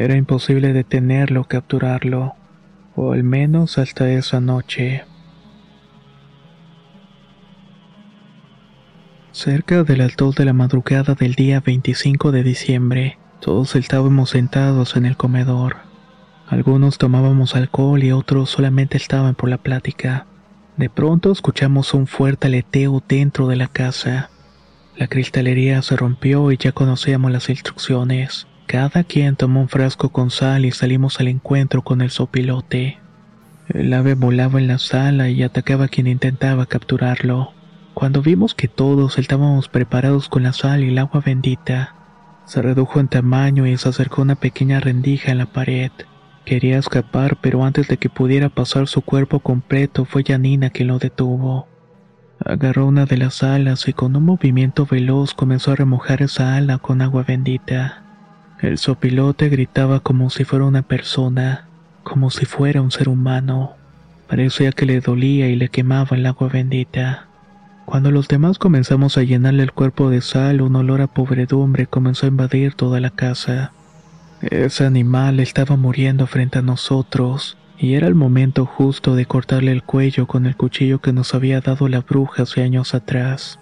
Era 0.00 0.16
imposible 0.16 0.72
detenerlo 0.72 1.42
o 1.42 1.44
capturarlo, 1.44 2.34
o 2.96 3.12
al 3.12 3.22
menos 3.22 3.76
hasta 3.76 4.10
esa 4.10 4.40
noche. 4.40 5.04
Cerca 9.30 9.82
de 9.82 9.98
las 9.98 10.16
de 10.16 10.44
la 10.46 10.54
madrugada 10.54 11.14
del 11.14 11.34
día 11.34 11.60
25 11.60 12.32
de 12.32 12.42
diciembre, 12.42 13.18
todos 13.40 13.76
estábamos 13.76 14.30
sentados 14.30 14.96
en 14.96 15.04
el 15.04 15.18
comedor. 15.18 15.76
Algunos 16.48 16.96
tomábamos 16.96 17.54
alcohol 17.54 18.02
y 18.02 18.10
otros 18.10 18.48
solamente 18.48 18.96
estaban 18.96 19.34
por 19.34 19.50
la 19.50 19.58
plática. 19.58 20.24
De 20.78 20.88
pronto 20.88 21.30
escuchamos 21.30 21.92
un 21.92 22.06
fuerte 22.06 22.46
aleteo 22.46 23.02
dentro 23.06 23.48
de 23.48 23.56
la 23.56 23.68
casa. 23.68 24.30
La 24.96 25.08
cristalería 25.08 25.82
se 25.82 25.94
rompió 25.94 26.52
y 26.52 26.56
ya 26.56 26.72
conocíamos 26.72 27.30
las 27.30 27.50
instrucciones. 27.50 28.46
Cada 28.70 29.02
quien 29.02 29.34
tomó 29.34 29.62
un 29.62 29.68
frasco 29.68 30.10
con 30.10 30.30
sal 30.30 30.64
y 30.64 30.70
salimos 30.70 31.18
al 31.18 31.26
encuentro 31.26 31.82
con 31.82 32.00
el 32.02 32.10
sopilote. 32.10 32.98
El 33.68 33.92
ave 33.92 34.14
volaba 34.14 34.60
en 34.60 34.68
la 34.68 34.78
sala 34.78 35.28
y 35.28 35.42
atacaba 35.42 35.86
a 35.86 35.88
quien 35.88 36.06
intentaba 36.06 36.66
capturarlo. 36.66 37.52
Cuando 37.94 38.22
vimos 38.22 38.54
que 38.54 38.68
todos 38.68 39.18
estábamos 39.18 39.68
preparados 39.68 40.28
con 40.28 40.44
la 40.44 40.52
sal 40.52 40.84
y 40.84 40.90
el 40.90 40.98
agua 40.98 41.20
bendita, 41.20 41.96
se 42.44 42.62
redujo 42.62 43.00
en 43.00 43.08
tamaño 43.08 43.66
y 43.66 43.76
se 43.76 43.88
acercó 43.88 44.22
una 44.22 44.36
pequeña 44.36 44.78
rendija 44.78 45.32
en 45.32 45.38
la 45.38 45.46
pared. 45.46 45.90
Quería 46.44 46.78
escapar, 46.78 47.38
pero 47.40 47.64
antes 47.64 47.88
de 47.88 47.96
que 47.96 48.08
pudiera 48.08 48.50
pasar 48.50 48.86
su 48.86 49.02
cuerpo 49.02 49.40
completo 49.40 50.04
fue 50.04 50.22
Janina 50.22 50.70
quien 50.70 50.86
lo 50.86 51.00
detuvo. 51.00 51.66
Agarró 52.38 52.86
una 52.86 53.04
de 53.04 53.16
las 53.16 53.42
alas 53.42 53.88
y 53.88 53.94
con 53.94 54.14
un 54.14 54.26
movimiento 54.26 54.86
veloz 54.86 55.34
comenzó 55.34 55.72
a 55.72 55.74
remojar 55.74 56.22
esa 56.22 56.54
ala 56.54 56.78
con 56.78 57.02
agua 57.02 57.24
bendita. 57.24 58.04
El 58.62 58.76
sopilote 58.76 59.48
gritaba 59.48 60.00
como 60.00 60.28
si 60.28 60.44
fuera 60.44 60.66
una 60.66 60.82
persona, 60.82 61.64
como 62.02 62.28
si 62.30 62.44
fuera 62.44 62.82
un 62.82 62.90
ser 62.90 63.08
humano. 63.08 63.72
Parecía 64.28 64.70
que 64.72 64.84
le 64.84 65.00
dolía 65.00 65.48
y 65.48 65.56
le 65.56 65.70
quemaba 65.70 66.14
el 66.14 66.26
agua 66.26 66.48
bendita. 66.48 67.26
Cuando 67.86 68.10
los 68.10 68.28
demás 68.28 68.58
comenzamos 68.58 69.16
a 69.16 69.22
llenarle 69.22 69.62
el 69.62 69.72
cuerpo 69.72 70.10
de 70.10 70.20
sal, 70.20 70.60
un 70.60 70.76
olor 70.76 71.00
a 71.00 71.06
pobredumbre 71.06 71.86
comenzó 71.86 72.26
a 72.26 72.28
invadir 72.28 72.74
toda 72.74 73.00
la 73.00 73.08
casa. 73.08 73.72
Ese 74.42 74.84
animal 74.84 75.40
estaba 75.40 75.76
muriendo 75.76 76.26
frente 76.26 76.58
a 76.58 76.62
nosotros, 76.62 77.56
y 77.78 77.94
era 77.94 78.08
el 78.08 78.14
momento 78.14 78.66
justo 78.66 79.14
de 79.14 79.24
cortarle 79.24 79.72
el 79.72 79.84
cuello 79.84 80.26
con 80.26 80.44
el 80.44 80.54
cuchillo 80.54 81.00
que 81.00 81.14
nos 81.14 81.34
había 81.34 81.62
dado 81.62 81.88
la 81.88 82.00
bruja 82.00 82.42
hace 82.42 82.62
años 82.62 82.92
atrás. 82.92 83.58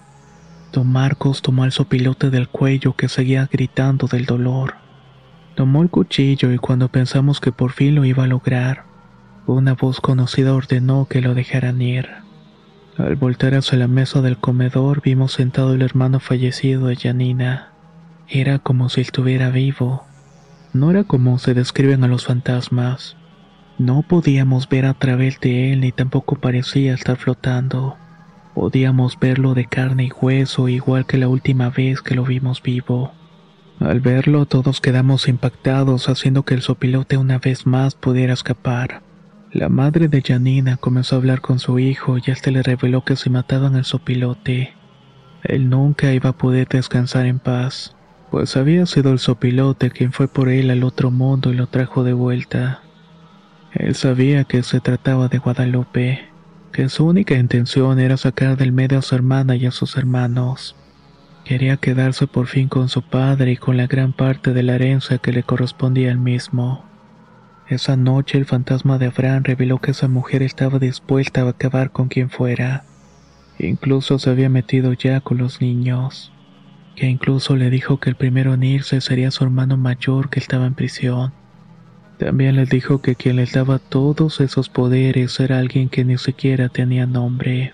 Don 0.72 0.90
Marcos 0.90 1.40
tomó 1.40 1.64
el 1.64 1.70
sopilote 1.70 2.30
del 2.30 2.48
cuello 2.48 2.96
que 2.96 3.08
seguía 3.08 3.48
gritando 3.50 4.08
del 4.08 4.26
dolor. 4.26 4.87
Tomó 5.58 5.82
el 5.82 5.90
cuchillo 5.90 6.52
y 6.52 6.58
cuando 6.58 6.86
pensamos 6.86 7.40
que 7.40 7.50
por 7.50 7.72
fin 7.72 7.96
lo 7.96 8.04
iba 8.04 8.22
a 8.22 8.28
lograr, 8.28 8.84
una 9.44 9.74
voz 9.74 10.00
conocida 10.00 10.54
ordenó 10.54 11.08
que 11.10 11.20
lo 11.20 11.34
dejaran 11.34 11.82
ir. 11.82 12.08
Al 12.96 13.16
voltar 13.16 13.56
hacia 13.56 13.76
la 13.76 13.88
mesa 13.88 14.22
del 14.22 14.38
comedor 14.38 15.02
vimos 15.02 15.32
sentado 15.32 15.74
el 15.74 15.82
hermano 15.82 16.20
fallecido 16.20 16.86
de 16.86 16.94
Janina. 16.94 17.72
Era 18.28 18.60
como 18.60 18.88
si 18.88 19.00
estuviera 19.00 19.50
vivo. 19.50 20.04
No 20.72 20.92
era 20.92 21.02
como 21.02 21.40
se 21.40 21.54
describen 21.54 22.04
a 22.04 22.06
los 22.06 22.26
fantasmas. 22.26 23.16
No 23.78 24.02
podíamos 24.02 24.68
ver 24.68 24.86
a 24.86 24.94
través 24.94 25.40
de 25.40 25.72
él 25.72 25.80
ni 25.80 25.90
tampoco 25.90 26.36
parecía 26.36 26.94
estar 26.94 27.16
flotando. 27.16 27.96
Podíamos 28.54 29.18
verlo 29.18 29.54
de 29.54 29.66
carne 29.66 30.04
y 30.04 30.12
hueso 30.12 30.68
igual 30.68 31.04
que 31.04 31.18
la 31.18 31.26
última 31.26 31.68
vez 31.68 32.00
que 32.00 32.14
lo 32.14 32.22
vimos 32.22 32.62
vivo. 32.62 33.17
Al 33.80 34.00
verlo 34.00 34.44
todos 34.46 34.80
quedamos 34.80 35.28
impactados 35.28 36.08
haciendo 36.08 36.44
que 36.44 36.54
el 36.54 36.62
sopilote 36.62 37.16
una 37.16 37.38
vez 37.38 37.66
más 37.66 37.94
pudiera 37.94 38.32
escapar. 38.32 39.02
La 39.52 39.68
madre 39.68 40.08
de 40.08 40.20
Janina 40.20 40.76
comenzó 40.76 41.14
a 41.14 41.18
hablar 41.18 41.40
con 41.40 41.58
su 41.58 41.78
hijo 41.78 42.18
y 42.18 42.22
este 42.26 42.50
le 42.50 42.62
reveló 42.62 43.04
que 43.04 43.16
si 43.16 43.30
mataban 43.30 43.76
al 43.76 43.84
sopilote, 43.84 44.74
él 45.44 45.70
nunca 45.70 46.12
iba 46.12 46.30
a 46.30 46.36
poder 46.36 46.66
descansar 46.68 47.26
en 47.26 47.38
paz, 47.38 47.96
pues 48.30 48.56
había 48.56 48.84
sido 48.84 49.12
el 49.12 49.20
sopilote 49.20 49.90
quien 49.90 50.12
fue 50.12 50.26
por 50.28 50.48
él 50.48 50.70
al 50.70 50.82
otro 50.82 51.10
mundo 51.10 51.52
y 51.52 51.56
lo 51.56 51.68
trajo 51.68 52.02
de 52.02 52.12
vuelta. 52.12 52.82
Él 53.72 53.94
sabía 53.94 54.44
que 54.44 54.64
se 54.64 54.80
trataba 54.80 55.28
de 55.28 55.38
Guadalupe, 55.38 56.28
que 56.72 56.88
su 56.88 57.06
única 57.06 57.34
intención 57.34 58.00
era 58.00 58.16
sacar 58.16 58.56
del 58.56 58.72
medio 58.72 58.98
a 58.98 59.02
su 59.02 59.14
hermana 59.14 59.54
y 59.54 59.66
a 59.66 59.70
sus 59.70 59.96
hermanos. 59.96 60.74
Quería 61.48 61.78
quedarse 61.78 62.26
por 62.26 62.46
fin 62.46 62.68
con 62.68 62.90
su 62.90 63.00
padre 63.00 63.52
y 63.52 63.56
con 63.56 63.78
la 63.78 63.86
gran 63.86 64.12
parte 64.12 64.52
de 64.52 64.62
la 64.62 64.74
herencia 64.74 65.16
que 65.16 65.32
le 65.32 65.42
correspondía 65.42 66.10
al 66.10 66.18
mismo. 66.18 66.84
Esa 67.68 67.96
noche 67.96 68.36
el 68.36 68.44
fantasma 68.44 68.98
de 68.98 69.06
Abraham 69.06 69.44
reveló 69.44 69.78
que 69.78 69.92
esa 69.92 70.08
mujer 70.08 70.42
estaba 70.42 70.78
dispuesta 70.78 71.40
a 71.40 71.48
acabar 71.48 71.90
con 71.90 72.08
quien 72.08 72.28
fuera. 72.28 72.84
Incluso 73.58 74.18
se 74.18 74.28
había 74.28 74.50
metido 74.50 74.92
ya 74.92 75.22
con 75.22 75.38
los 75.38 75.62
niños. 75.62 76.32
Que 76.94 77.06
incluso 77.06 77.56
le 77.56 77.70
dijo 77.70 77.98
que 77.98 78.10
el 78.10 78.16
primero 78.16 78.52
en 78.52 78.64
irse 78.64 79.00
sería 79.00 79.30
su 79.30 79.42
hermano 79.42 79.78
mayor 79.78 80.28
que 80.28 80.40
estaba 80.40 80.66
en 80.66 80.74
prisión. 80.74 81.32
También 82.18 82.56
le 82.56 82.66
dijo 82.66 83.00
que 83.00 83.16
quien 83.16 83.36
les 83.36 83.52
daba 83.52 83.78
todos 83.78 84.42
esos 84.42 84.68
poderes 84.68 85.40
era 85.40 85.60
alguien 85.60 85.88
que 85.88 86.04
ni 86.04 86.18
siquiera 86.18 86.68
tenía 86.68 87.06
nombre 87.06 87.72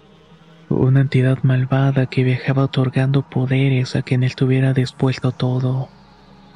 una 0.68 1.00
entidad 1.00 1.38
malvada 1.42 2.06
que 2.06 2.24
viajaba 2.24 2.64
otorgando 2.64 3.22
poderes 3.22 3.96
a 3.96 4.02
quien 4.02 4.22
estuviera 4.22 4.72
dispuesto 4.72 5.32
todo. 5.32 5.88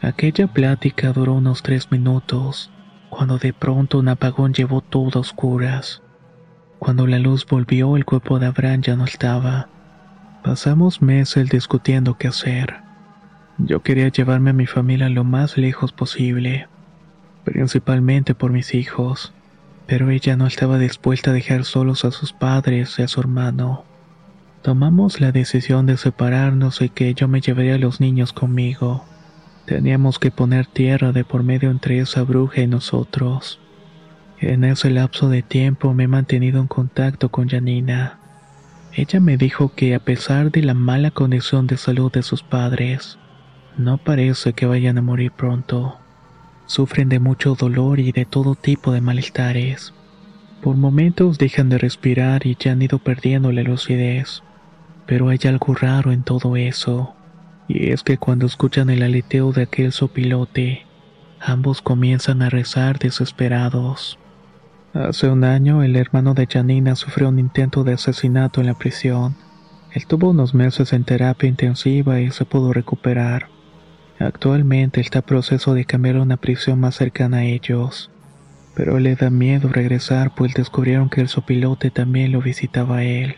Aquella 0.01 0.47
plática 0.47 1.13
duró 1.13 1.35
unos 1.35 1.63
tres 1.63 1.91
minutos, 1.91 2.71
cuando 3.11 3.39
de 3.39 3.53
pronto 3.53 3.99
un 3.99 4.09
apagón 4.09 4.55
llevó 4.55 4.81
todo 4.81 5.19
a 5.19 5.21
oscuras. 5.21 6.03
Cuando 6.79 7.07
la 7.07 7.19
luz 7.19 7.45
volvió, 7.47 7.97
el 7.97 8.05
cuerpo 8.05 8.39
de 8.39 8.47
Abraham 8.47 8.83
ya 8.83 8.97
no 8.97 9.05
estaba. 9.05 9.69
Pasamos 10.45 11.03
meses 11.03 11.51
discutiendo 11.51 12.17
qué 12.17 12.29
hacer. 12.29 12.77
Yo 13.59 13.83
quería 13.83 14.09
llevarme 14.09 14.51
a 14.51 14.55
mi 14.55 14.67
familia 14.67 15.09
lo 15.09 15.25
más 15.25 15.59
lejos 15.59 15.93
posible, 15.93 16.69
principalmente 17.45 18.37
por 18.37 18.53
mis 18.53 18.73
hijos, 18.73 19.35
pero 19.89 20.11
ella 20.11 20.37
no 20.37 20.47
estaba 20.47 20.79
dispuesta 20.79 21.33
a 21.33 21.35
dejar 21.35 21.65
solos 21.65 22.05
a 22.05 22.13
sus 22.13 22.33
padres 22.33 22.97
y 22.99 23.03
a 23.03 23.09
su 23.09 23.19
hermano. 23.19 23.88
Tomamos 24.63 25.21
la 25.21 25.31
decisión 25.31 25.87
de 25.87 25.97
separarnos 25.97 26.83
y 26.83 26.89
que 26.89 27.15
yo 27.15 27.29
me 27.29 27.41
llevaría 27.41 27.77
a 27.77 27.79
los 27.79 28.01
niños 28.01 28.33
conmigo. 28.33 29.05
Teníamos 29.67 30.19
que 30.19 30.31
poner 30.31 30.67
tierra 30.67 31.13
de 31.13 31.25
por 31.25 31.43
medio 31.45 31.71
entre 31.71 32.01
esa 32.01 32.23
bruja 32.23 32.63
y 32.63 32.67
nosotros. 32.67 33.61
En 34.41 34.65
ese 34.65 34.91
lapso 34.91 35.29
de 35.29 35.43
tiempo 35.43 35.95
me 35.95 36.05
he 36.05 36.09
mantenido 36.09 36.61
en 36.61 36.67
contacto 36.67 37.29
con 37.29 37.49
Janina. 37.49 38.19
Ella 38.93 39.21
me 39.21 39.37
dijo 39.37 39.75
que 39.75 39.95
a 39.95 40.01
pesar 40.01 40.51
de 40.51 40.63
la 40.63 40.75
mala 40.75 41.13
condición 41.13 41.67
de 41.67 41.77
salud 41.77 42.11
de 42.11 42.23
sus 42.23 42.43
padres, 42.43 43.19
no 43.77 43.99
parece 43.99 44.55
que 44.55 44.67
vayan 44.67 44.99
a 44.99 45.03
morir 45.03 45.31
pronto. 45.31 45.99
Sufren 46.67 47.09
de 47.09 47.21
mucho 47.21 47.55
dolor 47.55 48.01
y 48.01 48.11
de 48.11 48.25
todo 48.25 48.57
tipo 48.57 48.93
de 48.93 49.01
malestares. 49.01 49.95
Por 50.63 50.77
momentos 50.77 51.39
dejan 51.39 51.69
de 51.69 51.79
respirar 51.79 52.45
y 52.45 52.57
ya 52.59 52.73
han 52.73 52.83
ido 52.83 52.99
perdiendo 52.99 53.53
la 53.53 53.63
lucidez. 53.63 54.43
Pero 55.09 55.31
hay 55.31 55.39
algo 55.45 55.75
raro 55.75 56.13
en 56.13 56.23
todo 56.23 56.57
eso. 56.57 57.15
Y 57.67 57.93
es 57.93 58.03
que 58.03 58.19
cuando 58.19 58.45
escuchan 58.45 58.91
el 58.91 59.03
aleteo 59.03 59.53
de 59.53 59.63
aquel 59.63 59.91
sopilote, 59.91 60.87
ambos 61.41 61.81
comienzan 61.81 62.43
a 62.43 62.51
rezar 62.51 62.99
desesperados. 62.99 64.19
Hace 64.93 65.31
un 65.31 65.45
año, 65.45 65.83
el 65.83 65.97
hermano 65.97 66.35
de 66.35 66.47
Janina 66.47 66.95
sufrió 66.95 67.31
un 67.31 67.39
intento 67.39 67.85
de 67.85 67.95
asesinato 67.95 68.61
en 68.61 68.67
la 68.67 68.75
prisión. 68.75 69.35
Él 69.95 70.07
tuvo 70.07 70.31
unos 70.31 70.55
meses 70.55 70.93
en 70.93 71.05
terapia 71.05 71.49
intensiva 71.49 72.21
y 72.21 72.31
se 72.31 72.45
pudo 72.45 72.75
recuperar. 72.75 73.49
Actualmente 74.19 75.01
está 75.01 75.21
en 75.21 75.25
proceso 75.25 75.73
de 75.73 75.87
cambiar 75.87 76.17
a 76.17 76.23
una 76.23 76.37
prisión 76.37 76.81
más 76.81 76.97
cercana 76.97 77.39
a 77.39 77.45
ellos. 77.45 78.11
Pero 78.75 78.99
le 78.99 79.17
da 79.17 79.31
miedo 79.31 79.71
regresar 79.71 80.35
pues 80.35 80.53
descubrieron 80.53 81.09
que 81.09 81.23
el 81.23 81.29
sopilote 81.29 81.91
también 81.91 82.33
lo 82.33 82.43
visitaba 82.43 82.99
a 82.99 83.05
él. 83.05 83.37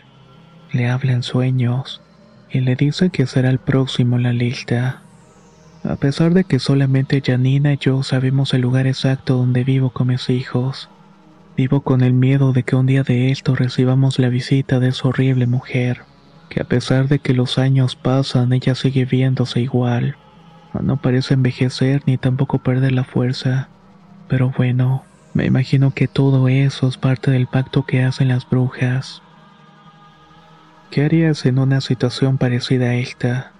Le 0.71 0.89
habla 0.89 1.11
en 1.11 1.23
sueños 1.23 2.01
y 2.49 2.61
le 2.61 2.75
dice 2.75 3.09
que 3.09 3.25
será 3.25 3.49
el 3.49 3.59
próximo 3.59 4.15
en 4.15 4.23
la 4.23 4.33
lista. 4.33 5.01
A 5.83 5.95
pesar 5.95 6.33
de 6.33 6.43
que 6.43 6.59
solamente 6.59 7.21
Janina 7.25 7.73
y 7.73 7.77
yo 7.77 8.03
sabemos 8.03 8.53
el 8.53 8.61
lugar 8.61 8.87
exacto 8.87 9.35
donde 9.37 9.63
vivo 9.63 9.89
con 9.89 10.07
mis 10.07 10.29
hijos, 10.29 10.89
vivo 11.57 11.81
con 11.81 12.01
el 12.01 12.13
miedo 12.13 12.53
de 12.53 12.63
que 12.63 12.75
un 12.75 12.85
día 12.85 13.03
de 13.03 13.31
esto 13.31 13.55
recibamos 13.55 14.19
la 14.19 14.29
visita 14.29 14.79
de 14.79 14.89
esa 14.89 15.09
horrible 15.09 15.47
mujer, 15.47 16.03
que 16.49 16.61
a 16.61 16.65
pesar 16.65 17.07
de 17.07 17.19
que 17.19 17.33
los 17.33 17.57
años 17.57 17.95
pasan, 17.95 18.53
ella 18.53 18.75
sigue 18.75 19.05
viéndose 19.05 19.59
igual. 19.61 20.15
No 20.79 20.97
parece 21.01 21.33
envejecer 21.33 22.01
ni 22.05 22.17
tampoco 22.17 22.59
perder 22.59 22.93
la 22.93 23.03
fuerza. 23.03 23.67
Pero 24.29 24.53
bueno, 24.55 25.03
me 25.33 25.45
imagino 25.45 25.91
que 25.91 26.07
todo 26.07 26.47
eso 26.47 26.87
es 26.87 26.97
parte 26.97 27.31
del 27.31 27.47
pacto 27.47 27.85
que 27.85 28.03
hacen 28.03 28.29
las 28.29 28.49
brujas. 28.49 29.21
¿Qué 30.91 31.05
harías 31.05 31.45
en 31.45 31.57
una 31.57 31.79
situación 31.79 32.37
parecida 32.37 32.87
a 32.87 32.95
esta? 32.95 33.53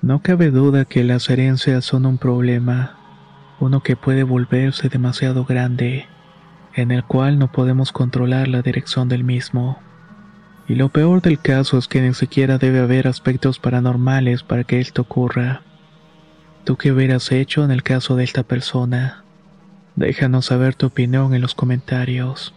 No 0.00 0.22
cabe 0.22 0.50
duda 0.50 0.86
que 0.86 1.04
las 1.04 1.28
herencias 1.28 1.84
son 1.84 2.06
un 2.06 2.16
problema, 2.16 2.96
uno 3.60 3.82
que 3.82 3.96
puede 3.96 4.22
volverse 4.22 4.88
demasiado 4.88 5.44
grande, 5.44 6.06
en 6.74 6.90
el 6.90 7.04
cual 7.04 7.38
no 7.38 7.52
podemos 7.52 7.92
controlar 7.92 8.48
la 8.48 8.62
dirección 8.62 9.10
del 9.10 9.24
mismo. 9.24 9.78
Y 10.66 10.76
lo 10.76 10.88
peor 10.88 11.20
del 11.20 11.38
caso 11.38 11.76
es 11.76 11.86
que 11.86 12.00
ni 12.00 12.14
siquiera 12.14 12.56
debe 12.56 12.80
haber 12.80 13.08
aspectos 13.08 13.58
paranormales 13.58 14.42
para 14.42 14.64
que 14.64 14.80
esto 14.80 15.02
ocurra. 15.02 15.60
¿Tú 16.64 16.76
qué 16.76 16.92
hubieras 16.92 17.30
hecho 17.30 17.62
en 17.62 17.72
el 17.72 17.82
caso 17.82 18.16
de 18.16 18.24
esta 18.24 18.42
persona? 18.42 19.22
Déjanos 19.96 20.46
saber 20.46 20.74
tu 20.74 20.86
opinión 20.86 21.34
en 21.34 21.42
los 21.42 21.54
comentarios. 21.54 22.54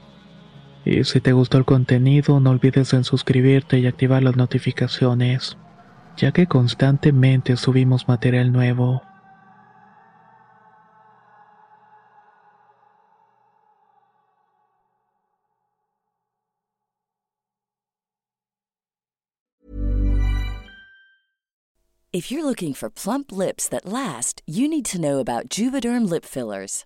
Y 0.89 1.03
si 1.03 1.19
te 1.19 1.33
gustó 1.33 1.57
el 1.57 1.65
contenido, 1.65 2.39
no 2.39 2.51
olvides 2.51 2.93
en 2.93 3.03
suscribirte 3.03 3.77
y 3.77 3.87
activar 3.87 4.23
las 4.23 4.37
notificaciones, 4.37 5.57
ya 6.15 6.31
que 6.31 6.47
constantemente 6.47 7.57
subimos 7.57 8.07
material 8.07 8.53
nuevo. 8.53 9.01
If 22.13 22.31
you're 22.31 22.45
looking 22.45 22.73
for 22.73 22.89
plump 22.89 23.33
lips 23.33 23.67
that 23.67 23.85
last, 23.85 24.41
you 24.45 24.69
need 24.69 24.85
to 24.85 25.01
know 25.01 25.19
about 25.19 25.49
Juvederm 25.49 26.09
lip 26.09 26.23
fillers. 26.23 26.85